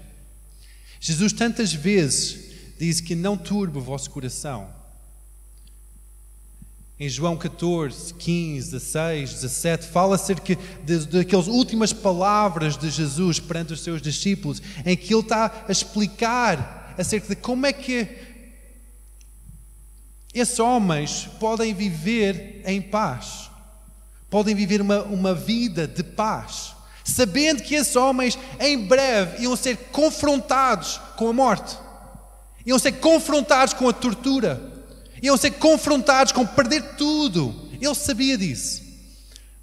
Jesus 0.98 1.32
tantas 1.32 1.72
vezes 1.72 2.76
diz 2.78 3.00
que 3.00 3.14
não 3.14 3.36
turbe 3.36 3.78
o 3.78 3.82
vosso 3.82 4.10
coração. 4.10 4.79
Em 7.00 7.08
João 7.08 7.36
14, 7.36 8.12
15, 8.12 8.72
16, 8.72 9.32
17, 9.32 9.86
fala 9.86 10.16
acerca 10.16 10.56
daquelas 11.10 11.48
últimas 11.48 11.92
palavras 11.92 12.76
de 12.76 12.90
Jesus 12.90 13.40
perante 13.40 13.72
os 13.72 13.80
seus 13.80 14.02
discípulos, 14.02 14.62
em 14.84 14.94
que 14.96 15.14
ele 15.14 15.22
está 15.22 15.64
a 15.66 15.72
explicar 15.72 16.94
acerca 16.98 17.28
de 17.28 17.36
como 17.36 17.64
é 17.64 17.72
que 17.72 18.06
esses 20.34 20.58
homens 20.58 21.26
podem 21.40 21.72
viver 21.72 22.62
em 22.66 22.82
paz 22.82 23.50
podem 24.30 24.54
viver 24.54 24.80
uma, 24.80 25.02
uma 25.02 25.34
vida 25.34 25.86
de 25.86 26.04
paz, 26.04 26.74
sabendo 27.04 27.62
que 27.62 27.74
esses 27.74 27.96
homens 27.96 28.38
em 28.60 28.78
breve 28.78 29.42
iam 29.42 29.56
ser 29.56 29.76
confrontados 29.90 31.00
com 31.16 31.28
a 31.28 31.32
morte, 31.32 31.76
iam 32.64 32.78
ser 32.78 32.92
confrontados 32.92 33.74
com 33.74 33.88
a 33.88 33.92
tortura, 33.92 34.69
iam 35.22 35.36
ser 35.36 35.52
confrontados 35.52 36.32
com 36.32 36.46
perder 36.46 36.96
tudo. 36.96 37.68
Ele 37.80 37.94
sabia 37.94 38.36
disso. 38.36 38.82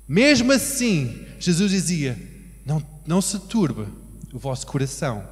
Mesmo 0.07 0.51
assim, 0.51 1.25
Jesus 1.39 1.71
dizia: 1.71 2.17
Não, 2.65 2.81
não 3.05 3.21
se 3.21 3.39
turbe 3.39 3.87
o 4.33 4.39
vosso 4.39 4.65
coração, 4.67 5.27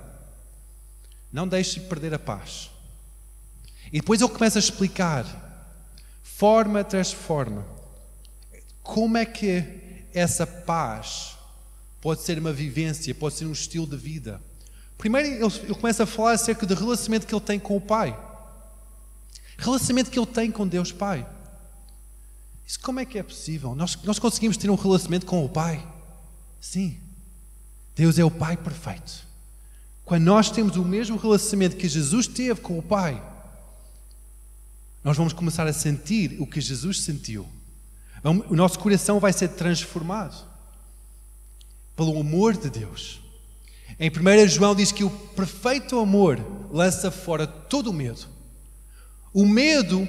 não 1.31 1.47
deixe 1.47 1.79
de 1.79 1.88
perder 1.88 2.13
a 2.13 2.19
paz. 2.19 2.69
E 3.91 3.99
depois 3.99 4.19
ele 4.19 4.31
começa 4.31 4.57
a 4.57 4.61
explicar, 4.61 5.25
forma 6.23 6.83
tras 6.83 7.11
forma, 7.11 7.65
como 8.81 9.17
é 9.17 9.25
que 9.25 10.05
essa 10.13 10.45
paz 10.45 11.35
pode 12.01 12.21
ser 12.21 12.38
uma 12.39 12.51
vivência, 12.51 13.13
pode 13.15 13.35
ser 13.35 13.45
um 13.45 13.51
estilo 13.51 13.88
de 13.88 13.97
vida? 13.97 14.41
Primeiro, 14.97 15.27
ele, 15.27 15.75
começa 15.75 16.03
a 16.03 16.07
falar 16.07 16.31
acerca 16.31 16.65
do 16.65 16.73
relacionamento 16.73 17.27
que 17.27 17.33
ele 17.33 17.41
tem 17.41 17.59
com 17.59 17.75
o 17.75 17.81
Pai. 17.81 18.17
Relacionamento 19.57 20.11
que 20.11 20.19
ele 20.19 20.25
tem 20.25 20.51
com 20.51 20.67
Deus 20.67 20.91
Pai. 20.91 21.25
Isso 22.65 22.79
como 22.79 22.99
é 22.99 23.05
que 23.05 23.17
é 23.17 23.23
possível? 23.23 23.75
Nós, 23.75 23.97
nós 24.03 24.19
conseguimos 24.19 24.57
ter 24.57 24.69
um 24.69 24.75
relacionamento 24.75 25.25
com 25.25 25.45
o 25.45 25.49
Pai? 25.49 25.85
Sim. 26.59 26.97
Deus 27.95 28.17
é 28.17 28.25
o 28.25 28.31
Pai 28.31 28.57
perfeito. 28.57 29.25
Quando 30.03 30.23
nós 30.23 30.51
temos 30.51 30.75
o 30.75 30.83
mesmo 30.83 31.17
relacionamento 31.17 31.77
que 31.77 31.87
Jesus 31.87 32.27
teve 32.27 32.61
com 32.61 32.77
o 32.77 32.83
Pai, 32.83 33.21
nós 35.03 35.15
vamos 35.15 35.33
começar 35.33 35.67
a 35.67 35.73
sentir 35.73 36.35
o 36.39 36.47
que 36.47 36.59
Jesus 36.59 37.01
sentiu. 37.01 37.47
O 38.49 38.55
nosso 38.55 38.79
coração 38.79 39.19
vai 39.19 39.31
ser 39.31 39.49
transformado 39.49 40.35
pelo 41.95 42.19
amor 42.19 42.57
de 42.57 42.69
Deus. 42.71 43.21
Em 43.99 44.09
1 44.09 44.47
João 44.49 44.75
diz 44.75 44.91
que 44.91 45.03
o 45.03 45.09
perfeito 45.09 45.99
amor 45.99 46.43
lança 46.71 47.11
fora 47.11 47.45
todo 47.45 47.91
o 47.91 47.93
medo. 47.93 48.35
O 49.36 49.45
medo 49.45 50.08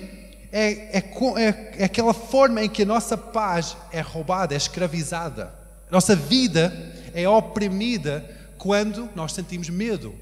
é, 0.53 0.99
é, 0.99 0.99
é, 0.99 1.75
é, 1.79 1.85
aquela 1.85 2.15
forma 2.15 2.63
em 2.63 2.69
que 2.69 2.85
a 2.85 2.87
nossa 2.87 3.19
paz 3.19 3.77
é 3.91 4.01
roubada, 4.01 4.55
é 4.55 4.57
escravizada. 4.57 5.53
Nossa 5.91 6.15
vida 6.15 6.73
é 7.13 7.29
oprimida 7.29 8.25
quando 8.57 9.11
nós 9.17 9.33
sentimos 9.33 9.69
medo. 9.69 10.15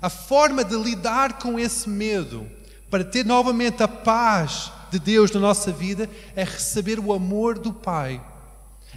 A 0.00 0.08
forma 0.08 0.62
de 0.62 0.76
lidar 0.76 1.40
com 1.40 1.58
esse 1.58 1.88
medo, 1.88 2.48
para 2.88 3.02
ter 3.02 3.26
novamente 3.26 3.82
a 3.82 3.88
paz 3.88 4.70
de 4.92 5.00
Deus 5.00 5.32
na 5.32 5.40
nossa 5.40 5.72
vida 5.72 6.08
é 6.36 6.44
receber 6.44 7.00
o 7.00 7.12
amor 7.12 7.58
do 7.58 7.72
Pai, 7.72 8.22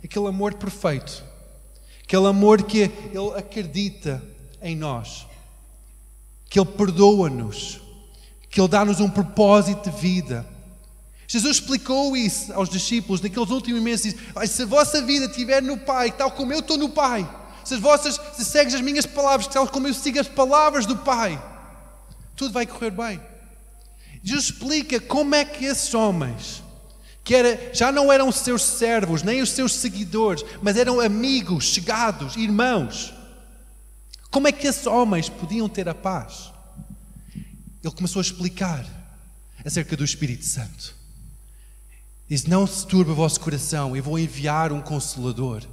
aquele 0.04 0.28
amor 0.28 0.54
perfeito, 0.54 1.24
aquele 2.04 2.28
amor 2.28 2.62
que 2.62 2.92
Ele 3.12 3.34
acredita 3.36 4.24
em 4.62 4.76
nós, 4.76 5.26
que 6.48 6.60
Ele 6.60 6.70
perdoa-nos, 6.70 7.82
que 8.56 8.62
Ele 8.62 8.70
dá-nos 8.70 9.02
um 9.02 9.10
propósito 9.10 9.90
de 9.90 9.98
vida. 9.98 10.48
Jesus 11.28 11.58
explicou 11.58 12.16
isso 12.16 12.54
aos 12.54 12.70
discípulos 12.70 13.20
naqueles 13.20 13.50
últimos 13.50 13.82
meses. 13.82 14.16
Se 14.48 14.64
a 14.64 14.66
vossa 14.66 15.02
vida 15.02 15.26
estiver 15.26 15.62
no 15.62 15.78
Pai, 15.78 16.10
tal 16.10 16.32
como 16.32 16.54
eu 16.54 16.60
estou 16.60 16.78
no 16.78 16.88
Pai, 16.88 17.30
se 17.66 17.74
as 17.74 17.82
vossas, 17.82 18.18
se 18.38 18.46
segues 18.46 18.74
as 18.74 18.80
minhas 18.80 19.06
palavras, 19.06 19.48
tal 19.48 19.68
como 19.68 19.90
eu 19.90 19.94
sigo 19.94 20.22
as 20.22 20.30
palavras 20.30 20.86
do 20.86 20.96
Pai, 20.96 21.38
tudo 22.34 22.54
vai 22.54 22.66
correr 22.66 22.92
bem. 22.92 23.20
Jesus 24.24 24.46
explica 24.46 25.02
como 25.02 25.36
é 25.36 25.44
que 25.44 25.66
esses 25.66 25.94
homens, 25.94 26.64
que 27.26 27.36
era, 27.36 27.72
já 27.74 27.92
não 27.92 28.10
eram 28.10 28.30
os 28.30 28.38
seus 28.38 28.62
servos, 28.62 29.22
nem 29.22 29.42
os 29.42 29.50
seus 29.50 29.74
seguidores, 29.74 30.46
mas 30.62 30.78
eram 30.78 31.02
amigos, 31.02 31.66
chegados, 31.66 32.38
irmãos, 32.38 33.14
como 34.32 34.48
é 34.48 34.54
que 34.54 34.66
esses 34.66 34.88
homens 34.88 35.28
podiam 35.28 35.68
ter 35.68 35.90
a 35.90 35.94
paz? 35.94 36.55
Ele 37.86 37.94
começou 37.94 38.20
a 38.20 38.24
explicar 38.24 38.84
acerca 39.64 39.96
do 39.96 40.04
Espírito 40.04 40.44
Santo. 40.44 40.96
Diz: 42.28 42.46
Não 42.46 42.66
se 42.66 42.88
turbe 42.88 43.12
o 43.12 43.16
vosso 43.16 43.40
coração, 43.40 43.96
eu 43.96 44.02
vou 44.02 44.18
enviar 44.18 44.74
um 44.74 44.82
consolador 44.82 45.64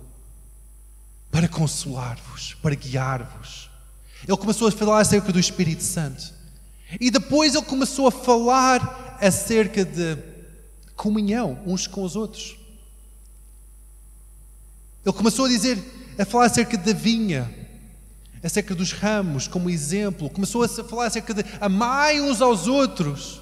para 1.31 1.49
consolar-vos, 1.49 2.53
para 2.61 2.75
guiar-vos. 2.75 3.71
Ele 4.29 4.37
começou 4.37 4.69
a 4.69 4.73
falar 4.73 5.01
acerca 5.01 5.33
do 5.33 5.41
Espírito 5.41 5.83
Santo. 5.83 6.35
E 7.01 7.11
depois 7.11 7.55
ele 7.55 7.65
começou 7.65 8.07
a 8.07 8.13
falar 8.13 9.17
acerca 9.19 9.83
de 9.83 10.19
comunhão 10.95 11.63
uns 11.65 11.87
com 11.87 12.03
os 12.03 12.15
outros. 12.15 12.59
Ele 15.03 15.17
começou 15.17 15.47
a 15.47 15.49
dizer, 15.49 15.83
a 16.19 16.27
falar 16.27 16.45
acerca 16.45 16.77
da 16.77 16.93
vinha, 16.93 17.62
acerca 18.43 18.75
dos 18.75 18.93
ramos 18.93 19.47
como 19.47 19.71
exemplo, 19.71 20.29
começou 20.29 20.65
a 20.65 20.69
falar 20.69 21.07
acerca 21.07 21.33
de 21.33 21.45
amai 21.61 22.21
uns 22.21 22.41
aos 22.41 22.67
outros. 22.67 23.41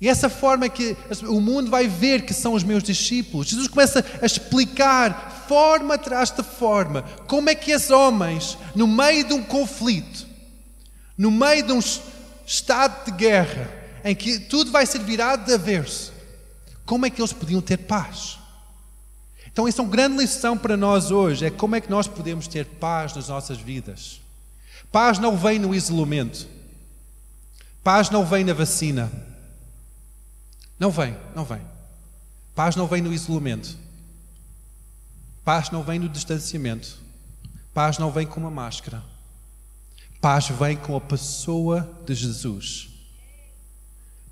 E 0.00 0.08
essa 0.08 0.28
forma 0.28 0.68
que 0.68 0.96
o 1.26 1.40
mundo 1.40 1.70
vai 1.70 1.88
ver 1.88 2.22
que 2.22 2.32
são 2.32 2.54
os 2.54 2.62
meus 2.62 2.82
discípulos. 2.82 3.48
Jesus 3.48 3.66
começa 3.66 4.04
a 4.22 4.26
explicar, 4.26 5.44
forma 5.48 5.94
atrás 5.94 6.30
de 6.30 6.42
forma, 6.42 7.02
como 7.26 7.50
é 7.50 7.54
que 7.54 7.72
esses 7.72 7.90
homens, 7.90 8.56
no 8.74 8.86
meio 8.86 9.26
de 9.26 9.34
um 9.34 9.42
conflito, 9.42 10.26
no 11.16 11.30
meio 11.30 11.64
de 11.64 11.72
um 11.72 11.80
estado 12.46 13.06
de 13.06 13.10
guerra, 13.10 13.68
em 14.04 14.14
que 14.14 14.38
tudo 14.38 14.70
vai 14.70 14.86
ser 14.86 15.00
virado 15.00 15.46
de 15.46 15.54
avesso, 15.54 16.12
como 16.86 17.04
é 17.04 17.10
que 17.10 17.20
eles 17.20 17.32
podiam 17.32 17.60
ter 17.60 17.78
paz? 17.78 18.37
Então, 19.58 19.66
isso 19.66 19.80
é 19.80 19.84
uma 19.84 19.90
grande 19.90 20.18
lição 20.18 20.56
para 20.56 20.76
nós 20.76 21.10
hoje: 21.10 21.44
é 21.44 21.50
como 21.50 21.74
é 21.74 21.80
que 21.80 21.90
nós 21.90 22.06
podemos 22.06 22.46
ter 22.46 22.64
paz 22.64 23.16
nas 23.16 23.26
nossas 23.26 23.58
vidas. 23.58 24.20
Paz 24.92 25.18
não 25.18 25.36
vem 25.36 25.58
no 25.58 25.74
isolamento, 25.74 26.46
paz 27.82 28.08
não 28.08 28.24
vem 28.24 28.44
na 28.44 28.52
vacina. 28.52 29.10
Não 30.78 30.92
vem, 30.92 31.16
não 31.34 31.44
vem. 31.44 31.60
Paz 32.54 32.76
não 32.76 32.86
vem 32.86 33.02
no 33.02 33.12
isolamento. 33.12 33.76
Paz 35.44 35.72
não 35.72 35.82
vem 35.82 35.98
no 35.98 36.08
distanciamento. 36.08 36.96
Paz 37.74 37.98
não 37.98 38.12
vem 38.12 38.28
com 38.28 38.38
uma 38.38 38.52
máscara. 38.52 39.02
Paz 40.20 40.50
vem 40.50 40.76
com 40.76 40.94
a 40.94 41.00
pessoa 41.00 41.98
de 42.06 42.14
Jesus. 42.14 42.90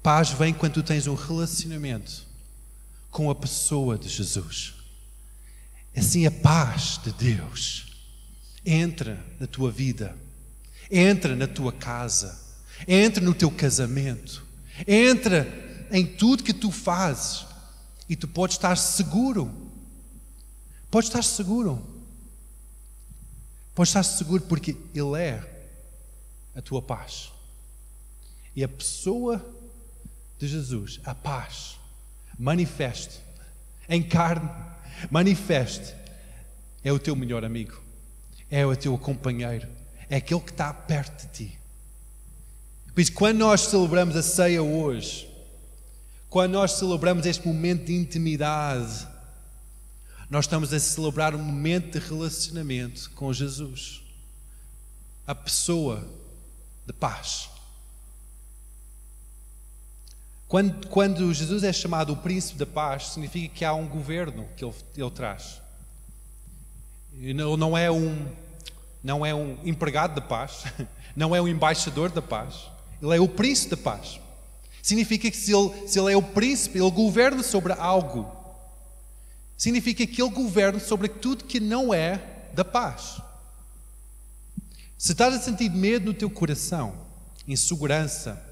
Paz 0.04 0.30
vem 0.30 0.54
quando 0.54 0.74
tu 0.74 0.84
tens 0.84 1.08
um 1.08 1.16
relacionamento 1.16 2.22
com 3.10 3.28
a 3.28 3.34
pessoa 3.34 3.98
de 3.98 4.08
Jesus. 4.08 4.76
Assim 5.96 6.26
a 6.26 6.30
paz 6.30 7.00
de 7.02 7.10
Deus 7.12 7.86
entra 8.64 9.24
na 9.40 9.46
tua 9.46 9.70
vida, 9.70 10.14
entra 10.90 11.34
na 11.34 11.46
tua 11.46 11.72
casa, 11.72 12.38
entra 12.86 13.24
no 13.24 13.32
teu 13.32 13.50
casamento, 13.50 14.44
entra 14.86 15.46
em 15.90 16.04
tudo 16.04 16.42
que 16.42 16.52
tu 16.52 16.70
fazes 16.70 17.46
e 18.08 18.14
tu 18.14 18.28
podes 18.28 18.56
estar 18.56 18.76
seguro. 18.76 19.50
Podes 20.90 21.08
estar 21.08 21.22
seguro. 21.22 21.82
Podes 23.74 23.90
estar 23.90 24.02
seguro 24.02 24.42
porque 24.42 24.76
Ele 24.94 25.18
é 25.18 25.70
a 26.54 26.60
tua 26.60 26.82
paz. 26.82 27.32
E 28.54 28.62
a 28.62 28.68
pessoa 28.68 29.44
de 30.38 30.46
Jesus, 30.46 31.00
a 31.04 31.14
paz, 31.14 31.78
manifeste 32.38 33.20
em 33.88 34.02
carne 34.02 34.48
Manifeste. 35.10 35.94
É 36.82 36.92
o 36.92 36.98
teu 36.98 37.16
melhor 37.16 37.44
amigo. 37.44 37.80
É 38.50 38.64
o 38.64 38.76
teu 38.76 38.96
companheiro. 38.96 39.68
É 40.08 40.16
aquele 40.16 40.40
que 40.40 40.50
está 40.50 40.72
perto 40.72 41.26
de 41.26 41.32
ti. 41.32 41.58
Por 42.94 43.00
isso, 43.00 43.12
quando 43.12 43.38
nós 43.38 43.62
celebramos 43.62 44.16
a 44.16 44.22
ceia 44.22 44.62
hoje, 44.62 45.28
quando 46.30 46.52
nós 46.52 46.72
celebramos 46.72 47.26
este 47.26 47.46
momento 47.46 47.86
de 47.86 47.94
intimidade, 47.94 49.06
nós 50.30 50.44
estamos 50.44 50.72
a 50.72 50.78
celebrar 50.78 51.34
um 51.34 51.42
momento 51.42 51.98
de 51.98 52.06
relacionamento 52.06 53.10
com 53.10 53.32
Jesus, 53.32 54.02
a 55.26 55.34
pessoa 55.34 56.08
de 56.86 56.92
paz. 56.92 57.50
Quando, 60.48 60.86
quando, 60.88 61.34
Jesus 61.34 61.64
é 61.64 61.72
chamado 61.72 62.12
o 62.12 62.16
príncipe 62.16 62.58
da 62.58 62.66
paz, 62.66 63.08
significa 63.08 63.52
que 63.54 63.64
há 63.64 63.74
um 63.74 63.88
governo 63.88 64.46
que 64.56 64.64
ele, 64.64 64.74
ele 64.96 65.10
traz. 65.10 65.60
Ele 67.14 67.34
não 67.34 67.76
é 67.76 67.90
um 67.90 68.26
não 69.02 69.24
é 69.24 69.32
um 69.32 69.56
empregado 69.64 70.16
da 70.16 70.20
paz, 70.20 70.64
não 71.14 71.34
é 71.34 71.40
um 71.40 71.46
embaixador 71.46 72.10
da 72.10 72.20
paz. 72.20 72.66
Ele 73.00 73.16
é 73.16 73.20
o 73.20 73.28
príncipe 73.28 73.76
da 73.76 73.82
paz. 73.82 74.20
Significa 74.82 75.30
que 75.30 75.36
se 75.36 75.52
ele, 75.52 75.88
se 75.88 75.98
ele 75.98 76.12
é 76.12 76.16
o 76.16 76.22
príncipe, 76.22 76.78
ele 76.78 76.90
governa 76.90 77.42
sobre 77.42 77.72
algo. 77.72 78.30
Significa 79.56 80.06
que 80.06 80.20
ele 80.20 80.30
governa 80.30 80.78
sobre 80.78 81.08
tudo 81.08 81.44
que 81.44 81.58
não 81.58 81.94
é 81.94 82.20
da 82.52 82.64
paz. 82.64 83.20
Se 84.98 85.12
estás 85.12 85.34
a 85.34 85.40
sentir 85.40 85.70
medo 85.70 86.06
no 86.06 86.14
teu 86.14 86.30
coração, 86.30 86.94
insegurança, 87.46 88.42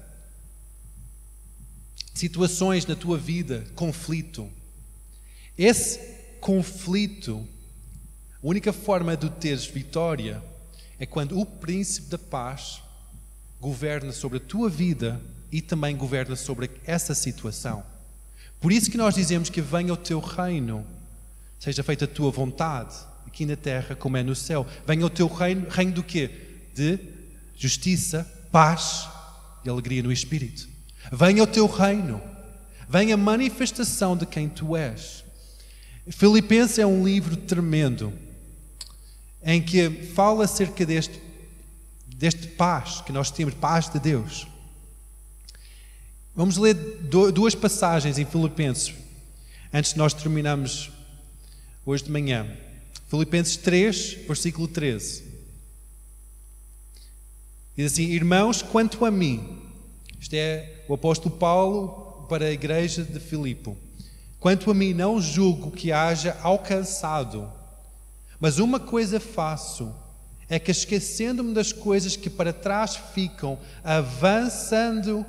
situações 2.15 2.85
na 2.85 2.95
tua 2.95 3.17
vida, 3.17 3.65
conflito. 3.75 4.49
Esse 5.57 5.99
conflito, 6.39 7.45
a 8.41 8.47
única 8.47 8.71
forma 8.71 9.15
de 9.15 9.29
teres 9.29 9.65
vitória 9.65 10.41
é 10.97 11.05
quando 11.05 11.37
o 11.37 11.45
príncipe 11.45 12.09
da 12.09 12.17
paz 12.17 12.81
governa 13.59 14.11
sobre 14.11 14.37
a 14.37 14.41
tua 14.41 14.69
vida 14.69 15.21
e 15.51 15.61
também 15.61 15.95
governa 15.95 16.35
sobre 16.35 16.71
essa 16.85 17.13
situação. 17.13 17.83
Por 18.61 18.71
isso 18.71 18.89
que 18.89 18.97
nós 18.97 19.15
dizemos 19.15 19.49
que 19.49 19.61
venha 19.61 19.93
o 19.93 19.97
teu 19.97 20.19
reino, 20.19 20.85
seja 21.59 21.83
feita 21.83 22.05
a 22.05 22.07
tua 22.07 22.31
vontade, 22.31 22.95
aqui 23.27 23.45
na 23.45 23.57
terra 23.57 23.95
como 23.95 24.15
é 24.15 24.23
no 24.23 24.35
céu. 24.35 24.65
Venha 24.87 25.05
o 25.05 25.09
teu 25.09 25.27
reino, 25.27 25.67
reino 25.69 25.91
do 25.91 26.03
quê? 26.03 26.31
De 26.73 26.97
justiça, 27.57 28.23
paz 28.51 29.07
e 29.65 29.69
alegria 29.69 30.01
no 30.01 30.11
espírito. 30.11 30.74
Venha 31.11 31.43
o 31.43 31.47
teu 31.47 31.67
reino. 31.67 32.21
Venha 32.87 33.15
a 33.15 33.17
manifestação 33.17 34.15
de 34.15 34.25
quem 34.25 34.47
tu 34.47 34.75
és. 34.75 35.23
Filipenses 36.09 36.77
é 36.77 36.85
um 36.85 37.03
livro 37.03 37.35
tremendo 37.35 38.13
em 39.43 39.61
que 39.61 39.89
fala 39.89 40.45
acerca 40.45 40.85
deste, 40.85 41.19
deste 42.07 42.47
paz 42.47 43.01
que 43.01 43.11
nós 43.11 43.31
temos, 43.31 43.53
paz 43.55 43.89
de 43.89 43.99
Deus. 43.99 44.47
Vamos 46.35 46.57
ler 46.57 46.73
duas 46.73 47.55
passagens 47.55 48.17
em 48.17 48.25
Filipenses 48.25 48.93
antes 49.73 49.93
de 49.93 49.97
nós 49.97 50.13
terminarmos 50.13 50.91
hoje 51.85 52.03
de 52.03 52.11
manhã. 52.11 52.47
Filipenses 53.09 53.57
3, 53.57 54.25
versículo 54.27 54.67
13. 54.67 55.23
Diz 57.77 57.91
assim: 57.91 58.03
Irmãos, 58.03 58.61
quanto 58.61 59.05
a 59.05 59.11
mim, 59.11 59.61
isto 60.19 60.33
é 60.33 60.74
o 60.87 60.93
apóstolo 60.93 61.35
Paulo 61.35 62.25
para 62.29 62.45
a 62.45 62.51
igreja 62.51 63.03
de 63.03 63.19
Filipe. 63.19 63.75
Quanto 64.39 64.69
a 64.69 64.73
mim, 64.73 64.93
não 64.93 65.19
julgo 65.19 65.71
que 65.71 65.91
haja 65.91 66.37
alcançado, 66.41 67.51
mas 68.39 68.59
uma 68.59 68.79
coisa 68.79 69.19
faço, 69.19 69.93
é 70.47 70.59
que 70.59 70.69
esquecendo-me 70.69 71.53
das 71.53 71.73
coisas 71.73 72.15
que 72.15 72.29
para 72.29 72.53
trás 72.53 72.95
ficam, 72.95 73.57
avançando 73.83 75.25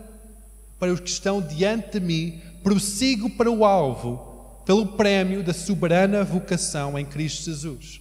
para 0.79 0.93
os 0.93 1.01
que 1.01 1.09
estão 1.09 1.41
diante 1.41 1.99
de 1.99 2.01
mim, 2.01 2.43
prossigo 2.63 3.31
para 3.31 3.51
o 3.51 3.65
alvo, 3.65 4.61
pelo 4.67 4.87
prémio 4.87 5.43
da 5.43 5.55
soberana 5.55 6.23
vocação 6.23 6.99
em 6.99 7.07
Cristo 7.07 7.45
Jesus. 7.45 8.01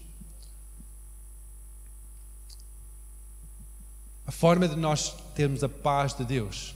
A 4.28 4.32
forma 4.32 4.68
de 4.68 4.76
nós 4.76 5.13
termos 5.36 5.63
a 5.63 5.70
paz 5.70 6.13
de 6.13 6.26
Deus 6.26 6.76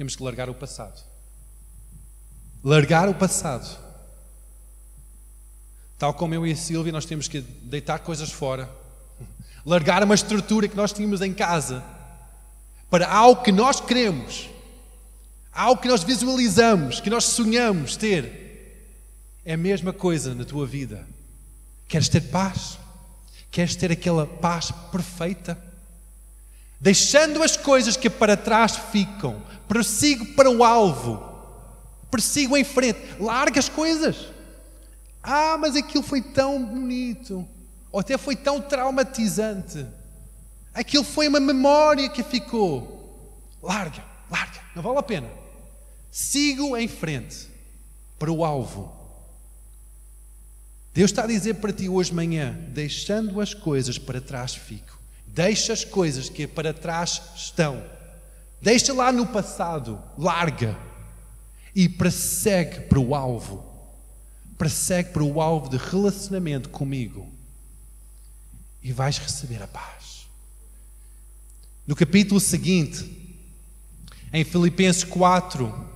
temos 0.00 0.16
que 0.16 0.22
largar 0.22 0.48
o 0.48 0.54
passado. 0.54 0.98
Largar 2.64 3.06
o 3.10 3.14
passado. 3.14 3.68
Tal 5.98 6.14
como 6.14 6.34
eu 6.34 6.46
e 6.46 6.52
a 6.52 6.56
Silvia, 6.56 6.90
nós 6.90 7.04
temos 7.04 7.28
que 7.28 7.42
deitar 7.42 7.98
coisas 7.98 8.32
fora. 8.32 8.66
Largar 9.62 10.02
uma 10.02 10.14
estrutura 10.14 10.66
que 10.66 10.74
nós 10.74 10.90
tínhamos 10.90 11.20
em 11.20 11.34
casa 11.34 11.84
para 12.88 13.12
algo 13.12 13.42
que 13.42 13.52
nós 13.52 13.78
queremos, 13.78 14.48
algo 15.52 15.82
que 15.82 15.88
nós 15.88 16.02
visualizamos, 16.02 16.98
que 16.98 17.10
nós 17.10 17.24
sonhamos 17.24 17.94
ter. 17.94 18.88
É 19.44 19.52
a 19.52 19.58
mesma 19.58 19.92
coisa 19.92 20.34
na 20.34 20.46
tua 20.46 20.66
vida. 20.66 21.06
Queres 21.86 22.08
ter 22.08 22.22
paz? 22.22 22.78
Queres 23.50 23.76
ter 23.76 23.92
aquela 23.92 24.26
paz 24.26 24.72
perfeita? 24.90 25.62
Deixando 26.80 27.42
as 27.42 27.54
coisas 27.54 27.98
que 27.98 28.08
para 28.08 28.34
trás 28.34 28.76
ficam, 28.90 29.42
prossigo 29.70 30.26
para 30.34 30.50
o 30.50 30.64
alvo, 30.64 31.22
persigo 32.10 32.56
em 32.56 32.64
frente, 32.64 32.98
larga 33.20 33.60
as 33.60 33.68
coisas. 33.68 34.16
Ah, 35.22 35.56
mas 35.56 35.76
aquilo 35.76 36.02
foi 36.02 36.20
tão 36.20 36.60
bonito, 36.60 37.46
ou 37.92 38.00
até 38.00 38.18
foi 38.18 38.34
tão 38.34 38.60
traumatizante. 38.60 39.86
Aquilo 40.74 41.04
foi 41.04 41.28
uma 41.28 41.38
memória 41.38 42.08
que 42.08 42.24
ficou. 42.24 43.30
Larga, 43.62 44.04
larga, 44.28 44.60
não 44.74 44.82
vale 44.82 44.98
a 44.98 45.04
pena. 45.04 45.30
Sigo 46.10 46.76
em 46.76 46.88
frente 46.88 47.46
para 48.18 48.32
o 48.32 48.44
alvo. 48.44 48.92
Deus 50.92 51.12
está 51.12 51.22
a 51.22 51.28
dizer 51.28 51.54
para 51.54 51.72
ti 51.72 51.88
hoje 51.88 52.10
de 52.10 52.16
manhã: 52.16 52.58
deixando 52.70 53.40
as 53.40 53.54
coisas 53.54 53.98
para 53.98 54.20
trás 54.20 54.52
fico. 54.52 54.98
Deixa 55.28 55.72
as 55.72 55.84
coisas 55.84 56.28
que 56.28 56.44
para 56.48 56.74
trás 56.74 57.22
estão. 57.36 57.99
Deixa 58.60 58.92
lá 58.92 59.10
no 59.10 59.26
passado. 59.26 60.00
Larga. 60.18 60.78
E 61.74 61.88
prossegue 61.88 62.80
para 62.80 62.98
o 62.98 63.14
alvo. 63.14 63.64
Prossegue 64.58 65.10
para 65.10 65.22
o 65.22 65.40
alvo 65.40 65.68
de 65.68 65.76
relacionamento 65.76 66.68
comigo. 66.68 67.28
e 68.82 68.92
vais 68.92 69.18
receber 69.18 69.62
a 69.62 69.66
paz. 69.66 70.26
No 71.86 71.94
capítulo 71.94 72.40
seguinte, 72.40 73.36
em 74.32 74.44
Filipenses 74.44 75.04
4, 75.04 75.88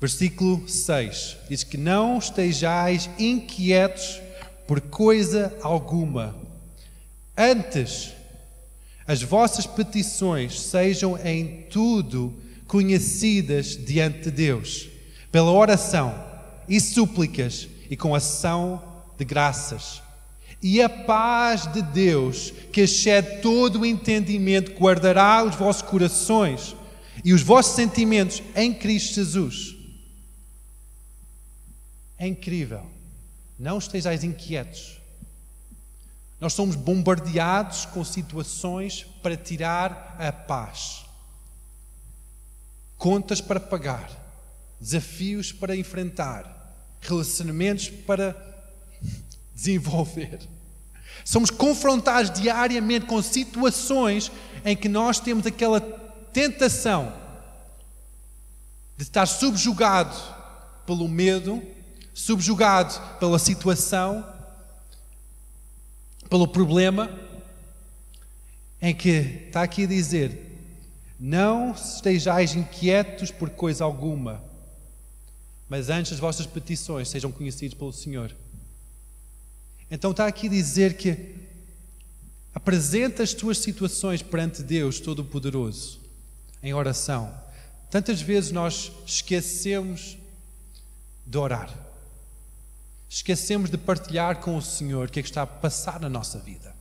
versículo 0.00 0.68
6, 0.68 1.36
diz 1.48 1.64
que 1.64 1.76
não 1.76 2.18
estejais 2.18 3.10
inquietos 3.18 4.20
por 4.66 4.80
coisa 4.80 5.56
alguma. 5.62 6.36
Antes, 7.36 8.12
as 9.06 9.22
vossas 9.22 9.66
petições 9.66 10.60
sejam 10.60 11.18
em 11.18 11.66
tudo 11.70 12.34
conhecidas 12.66 13.76
diante 13.76 14.24
de 14.24 14.30
Deus, 14.30 14.88
pela 15.30 15.52
oração 15.52 16.14
e 16.68 16.80
súplicas 16.80 17.68
e 17.90 17.96
com 17.96 18.14
ação 18.14 18.82
de 19.18 19.24
graças. 19.24 20.02
E 20.62 20.80
a 20.80 20.88
paz 20.88 21.70
de 21.70 21.82
Deus, 21.82 22.52
que 22.72 22.80
excede 22.80 23.42
todo 23.42 23.80
o 23.80 23.86
entendimento, 23.86 24.72
guardará 24.72 25.44
os 25.44 25.54
vossos 25.54 25.82
corações 25.82 26.74
e 27.22 27.34
os 27.34 27.42
vossos 27.42 27.74
sentimentos 27.74 28.42
em 28.56 28.72
Cristo 28.72 29.16
Jesus. 29.16 29.76
É 32.18 32.26
incrível. 32.26 32.80
Não 33.58 33.78
estejais 33.78 34.24
inquietos. 34.24 34.93
Nós 36.44 36.52
somos 36.52 36.76
bombardeados 36.76 37.86
com 37.86 38.04
situações 38.04 39.06
para 39.22 39.34
tirar 39.34 40.14
a 40.18 40.30
paz. 40.30 41.06
Contas 42.98 43.40
para 43.40 43.58
pagar, 43.58 44.10
desafios 44.78 45.52
para 45.52 45.74
enfrentar, 45.74 46.44
relacionamentos 47.00 47.88
para 47.88 48.36
desenvolver. 49.56 50.38
Somos 51.24 51.48
confrontados 51.48 52.30
diariamente 52.38 53.06
com 53.06 53.22
situações 53.22 54.30
em 54.66 54.76
que 54.76 54.86
nós 54.86 55.18
temos 55.18 55.46
aquela 55.46 55.80
tentação 55.80 57.10
de 58.98 59.04
estar 59.04 59.24
subjugado 59.24 60.14
pelo 60.84 61.08
medo, 61.08 61.62
subjugado 62.12 63.00
pela 63.18 63.38
situação, 63.38 64.33
pelo 66.28 66.48
problema, 66.48 67.10
em 68.80 68.94
que 68.94 69.08
está 69.46 69.62
aqui 69.62 69.84
a 69.84 69.88
dizer: 69.88 70.58
Não 71.18 71.72
estejais 71.72 72.54
inquietos 72.54 73.30
por 73.30 73.50
coisa 73.50 73.84
alguma, 73.84 74.42
mas 75.68 75.88
antes 75.88 76.12
as 76.12 76.18
vossas 76.18 76.46
petições 76.46 77.08
sejam 77.08 77.32
conhecidas 77.32 77.74
pelo 77.74 77.92
Senhor. 77.92 78.34
Então 79.90 80.10
está 80.10 80.26
aqui 80.26 80.46
a 80.46 80.50
dizer 80.50 80.96
que 80.96 81.34
apresenta 82.54 83.22
as 83.22 83.32
tuas 83.34 83.58
situações 83.58 84.22
perante 84.22 84.62
Deus 84.62 85.00
Todo-Poderoso, 85.00 86.00
em 86.62 86.72
oração. 86.72 87.32
Tantas 87.90 88.20
vezes 88.20 88.50
nós 88.50 88.92
esquecemos 89.06 90.16
de 91.26 91.38
orar. 91.38 91.83
Esquecemos 93.14 93.70
de 93.70 93.78
partilhar 93.78 94.40
com 94.40 94.56
o 94.56 94.60
Senhor 94.60 95.06
o 95.06 95.08
que 95.08 95.20
é 95.20 95.22
que 95.22 95.28
está 95.28 95.42
a 95.42 95.46
passar 95.46 96.00
na 96.00 96.08
nossa 96.08 96.36
vida. 96.36 96.74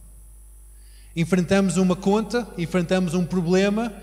Enfrentamos 1.16 1.78
uma 1.78 1.96
conta, 1.96 2.52
enfrentamos 2.58 3.14
um 3.14 3.24
problema 3.24 3.94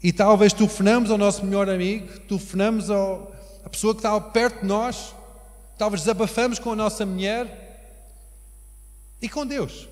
e 0.00 0.12
talvez 0.12 0.52
telefonamos 0.52 1.10
ao 1.10 1.18
nosso 1.18 1.44
melhor 1.44 1.68
amigo, 1.68 2.16
telefonamos 2.20 2.88
ao, 2.90 3.34
à 3.64 3.68
pessoa 3.68 3.92
que 3.92 3.98
está 3.98 4.20
perto 4.20 4.60
de 4.60 4.66
nós, 4.68 5.12
talvez 5.76 6.02
desabafamos 6.02 6.60
com 6.60 6.70
a 6.70 6.76
nossa 6.76 7.04
mulher 7.04 8.06
e 9.20 9.28
com 9.28 9.44
Deus. 9.44 9.88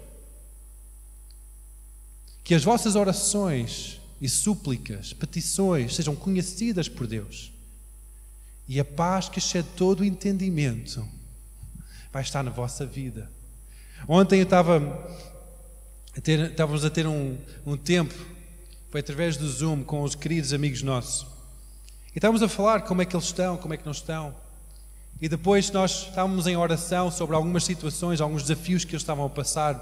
Que 2.44 2.54
as 2.54 2.62
vossas 2.62 2.94
orações 2.94 4.00
e 4.20 4.28
súplicas, 4.28 5.12
petições 5.12 5.96
sejam 5.96 6.14
conhecidas 6.14 6.88
por 6.88 7.08
Deus. 7.08 7.50
E 8.68 8.78
a 8.78 8.84
paz 8.84 9.28
que 9.28 9.40
excede 9.40 9.66
todo 9.74 10.02
o 10.02 10.04
entendimento 10.04 11.04
vai 12.16 12.22
estar 12.22 12.42
na 12.42 12.50
vossa 12.50 12.86
vida. 12.86 13.30
Ontem 14.08 14.38
eu 14.38 14.44
estava 14.44 14.78
a 16.16 16.20
ter, 16.22 16.50
estávamos 16.50 16.82
a 16.82 16.88
ter 16.88 17.06
um, 17.06 17.36
um 17.66 17.76
tempo, 17.76 18.14
foi 18.90 19.00
através 19.00 19.36
do 19.36 19.46
Zoom 19.46 19.84
com 19.84 20.00
os 20.00 20.14
queridos 20.14 20.54
amigos 20.54 20.80
nossos. 20.80 21.26
E 22.14 22.18
estávamos 22.18 22.42
a 22.42 22.48
falar 22.48 22.80
como 22.84 23.02
é 23.02 23.04
que 23.04 23.14
eles 23.14 23.26
estão, 23.26 23.58
como 23.58 23.74
é 23.74 23.76
que 23.76 23.84
não 23.84 23.92
estão. 23.92 24.34
E 25.20 25.28
depois 25.28 25.70
nós 25.70 26.06
estávamos 26.08 26.46
em 26.46 26.56
oração 26.56 27.10
sobre 27.10 27.36
algumas 27.36 27.64
situações, 27.64 28.18
alguns 28.18 28.44
desafios 28.44 28.82
que 28.82 28.92
eles 28.92 29.02
estavam 29.02 29.26
a 29.26 29.28
passar. 29.28 29.76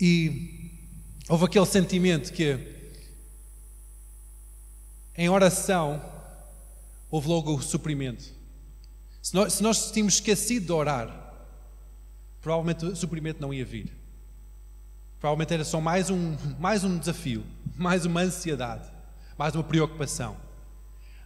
E 0.00 0.70
houve 1.28 1.46
aquele 1.46 1.66
sentimento 1.66 2.32
que, 2.32 2.56
em 5.16 5.28
oração, 5.28 6.00
houve 7.10 7.26
logo 7.26 7.56
o 7.56 7.60
suprimento. 7.60 8.38
Se 9.22 9.34
nós, 9.34 9.54
se 9.54 9.62
nós 9.62 9.90
tínhamos 9.90 10.14
esquecido 10.14 10.66
de 10.66 10.72
orar, 10.72 11.34
provavelmente 12.40 12.86
o 12.86 12.96
suprimento 12.96 13.40
não 13.40 13.52
ia 13.52 13.64
vir. 13.64 13.92
Provavelmente 15.18 15.54
era 15.54 15.64
só 15.64 15.80
mais 15.80 16.08
um, 16.08 16.36
mais 16.58 16.84
um 16.84 16.98
desafio, 16.98 17.44
mais 17.76 18.06
uma 18.06 18.20
ansiedade, 18.22 18.88
mais 19.36 19.54
uma 19.54 19.64
preocupação. 19.64 20.36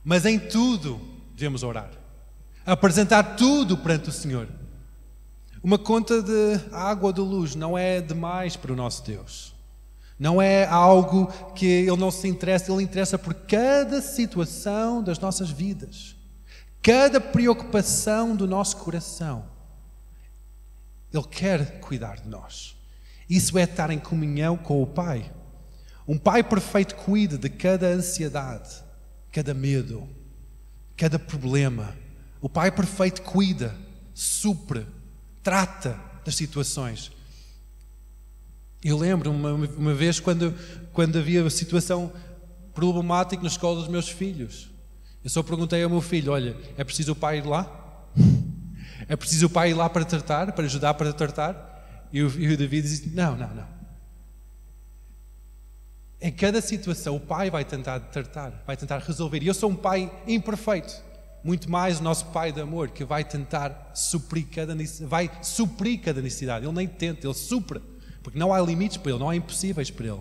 Mas 0.03 0.27
em 0.27 0.39
tudo 0.39 1.01
devemos 1.35 1.63
orar 1.63 2.05
apresentar 2.65 3.37
tudo 3.37 3.77
perante 3.77 4.09
o 4.09 4.13
Senhor. 4.13 4.49
Uma 5.63 5.79
conta 5.79 6.23
de 6.23 6.61
água 6.73 7.13
de 7.13 7.21
luz 7.21 7.55
não 7.55 7.77
é 7.77 8.01
demais 8.01 8.57
para 8.57 8.73
o 8.73 8.77
nosso 8.77 9.05
Deus. 9.05 9.55
Não 10.19 10.41
é 10.41 10.67
algo 10.67 11.27
que 11.55 11.67
Ele 11.67 11.97
não 11.97 12.11
se 12.11 12.29
interessa, 12.29 12.73
Ele 12.73 12.83
interessa 12.83 13.19
por 13.19 13.35
cada 13.35 14.01
situação 14.01 15.03
das 15.03 15.19
nossas 15.19 15.51
vidas, 15.51 16.15
cada 16.85 17.20
preocupação 17.20 18.37
do 18.37 18.47
nosso 18.47 18.77
coração. 18.77 19.47
Ele 21.12 21.25
quer 21.25 21.81
cuidar 21.81 22.20
de 22.20 22.29
nós. 22.29 22.77
Isso 23.29 23.59
é 23.59 23.64
estar 23.64 23.90
em 23.90 23.99
comunhão 23.99 24.57
com 24.57 24.81
o 24.81 24.87
Pai. 24.87 25.33
Um 26.07 26.18
Pai 26.18 26.44
perfeito 26.44 26.94
cuida 26.94 27.37
de 27.37 27.49
cada 27.49 27.88
ansiedade, 27.88 28.85
cada 29.33 29.53
medo, 29.53 30.09
cada 30.97 31.18
problema 31.18 31.97
o 32.44 32.49
Pai 32.51 32.70
perfeito 32.70 33.23
cuida, 33.23 33.75
supre, 34.12 34.87
trata 35.42 35.99
das 36.27 36.35
situações. 36.35 37.11
Eu 38.85 38.99
lembro 38.99 39.31
uma, 39.31 39.55
uma 39.55 39.94
vez 39.94 40.20
quando, 40.20 40.55
quando 40.92 41.18
havia 41.18 41.49
situação 41.49 42.12
problemática 42.75 43.40
na 43.40 43.49
escola 43.49 43.77
dos 43.77 43.88
meus 43.88 44.11
filhos. 44.11 44.68
Eu 45.25 45.31
só 45.31 45.43
perguntei 45.43 45.83
ao 45.83 45.91
meu 45.91 46.01
filho: 46.01 46.33
Olha, 46.33 46.57
é 46.77 46.85
preciso 46.85 47.13
o 47.13 47.17
pai 47.17 47.39
ir 47.39 47.47
lá? 47.47 47.71
É 49.07 49.17
preciso 49.17 49.47
o 49.47 49.51
pai 49.51 49.71
ir 49.71 49.75
lá 49.75 49.91
para 49.91 50.03
tratar, 50.03 50.53
para 50.53 50.65
ajudar 50.65 50.95
para 50.95 51.13
tratar? 51.13 52.09
E 52.11 52.23
o, 52.23 52.41
e 52.41 52.55
o 52.55 52.57
David 52.57 52.89
disse: 52.89 53.11
Não, 53.11 53.37
não, 53.37 53.53
não. 53.55 53.69
Em 56.23 56.33
cada 56.33 56.63
situação, 56.63 57.17
o 57.17 57.21
pai 57.21 57.51
vai 57.51 57.67
tentar 57.67 58.01
tratar, 58.01 58.63
vai 58.67 58.77
tentar 58.77 58.99
resolver. 59.01 59.43
E 59.43 59.47
eu 59.47 59.53
sou 59.53 59.69
um 59.69 59.77
pai 59.77 60.11
imperfeito 60.27 60.95
muito 61.45 61.71
mais 61.71 62.01
o 62.01 62.03
nosso 62.03 62.25
Pai 62.27 62.51
de 62.51 62.61
amor 62.63 62.89
que 62.89 63.05
vai 63.05 63.23
tentar 63.23 63.93
suprir 63.95 64.47
cada 64.47 64.75
vai 65.03 65.31
suprir 65.43 66.01
cada 66.01 66.23
necessidade. 66.23 66.65
Ele 66.65 66.75
nem 66.75 66.89
tenta, 66.89 67.27
ele 67.27 67.35
supra, 67.35 67.83
porque 68.23 68.39
não 68.39 68.55
há 68.55 68.61
limites 68.63 68.97
para 68.97 69.13
ele, 69.13 69.21
não 69.21 69.29
há 69.29 69.37
impossíveis 69.37 69.91
para 69.91 70.07
ele. 70.07 70.21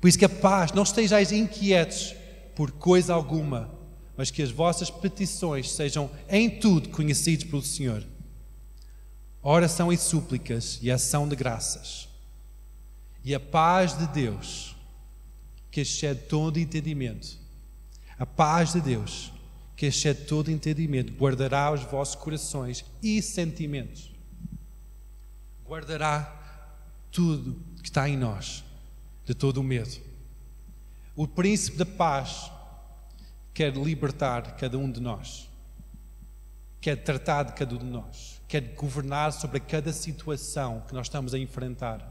Por 0.00 0.08
isso 0.08 0.18
que 0.18 0.24
a 0.24 0.28
paz, 0.28 0.72
não 0.72 0.82
estejais 0.82 1.30
inquietos 1.30 2.16
por 2.60 2.72
coisa 2.72 3.14
alguma, 3.14 3.70
mas 4.14 4.30
que 4.30 4.42
as 4.42 4.50
vossas 4.50 4.90
petições 4.90 5.72
sejam 5.72 6.10
em 6.28 6.60
tudo 6.60 6.90
conhecidas 6.90 7.44
pelo 7.44 7.62
Senhor. 7.62 8.06
Oração 9.42 9.90
e 9.90 9.96
súplicas 9.96 10.78
e 10.82 10.90
ação 10.90 11.26
de 11.26 11.34
graças. 11.34 12.06
E 13.24 13.34
a 13.34 13.40
paz 13.40 13.96
de 13.96 14.06
Deus, 14.08 14.76
que 15.70 15.80
excede 15.80 16.20
todo 16.24 16.58
entendimento, 16.58 17.38
a 18.18 18.26
paz 18.26 18.74
de 18.74 18.82
Deus 18.82 19.32
que 19.74 19.86
excede 19.86 20.26
todo 20.26 20.50
entendimento, 20.50 21.14
guardará 21.14 21.72
os 21.72 21.82
vossos 21.84 22.14
corações 22.14 22.84
e 23.02 23.22
sentimentos. 23.22 24.12
Guardará 25.64 26.76
tudo 27.10 27.58
que 27.82 27.88
está 27.88 28.06
em 28.06 28.18
nós, 28.18 28.62
de 29.24 29.32
todo 29.32 29.62
o 29.62 29.64
medo. 29.64 30.09
O 31.14 31.26
príncipe 31.26 31.76
da 31.76 31.86
paz 31.86 32.50
quer 33.52 33.76
libertar 33.76 34.56
cada 34.56 34.78
um 34.78 34.90
de 34.90 35.00
nós, 35.00 35.48
quer 36.80 36.96
tratar 36.96 37.44
de 37.44 37.52
cada 37.52 37.74
um 37.74 37.78
de 37.78 37.84
nós, 37.84 38.40
quer 38.48 38.74
governar 38.74 39.32
sobre 39.32 39.60
cada 39.60 39.92
situação 39.92 40.82
que 40.86 40.94
nós 40.94 41.06
estamos 41.06 41.34
a 41.34 41.38
enfrentar. 41.38 42.06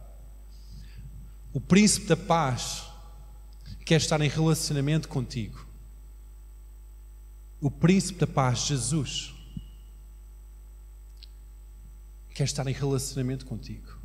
O 1.53 1.59
príncipe 1.59 2.07
da 2.07 2.17
paz 2.17 2.85
quer 3.85 3.97
estar 3.97 4.21
em 4.21 4.29
relacionamento 4.29 5.07
contigo 5.07 5.69
o 7.61 7.69
príncipe 7.69 8.19
da 8.19 8.27
paz, 8.27 8.59
Jesus, 8.59 9.33
quer 12.33 12.45
estar 12.45 12.65
em 12.67 12.73
relacionamento 12.73 13.45
contigo. 13.45 13.98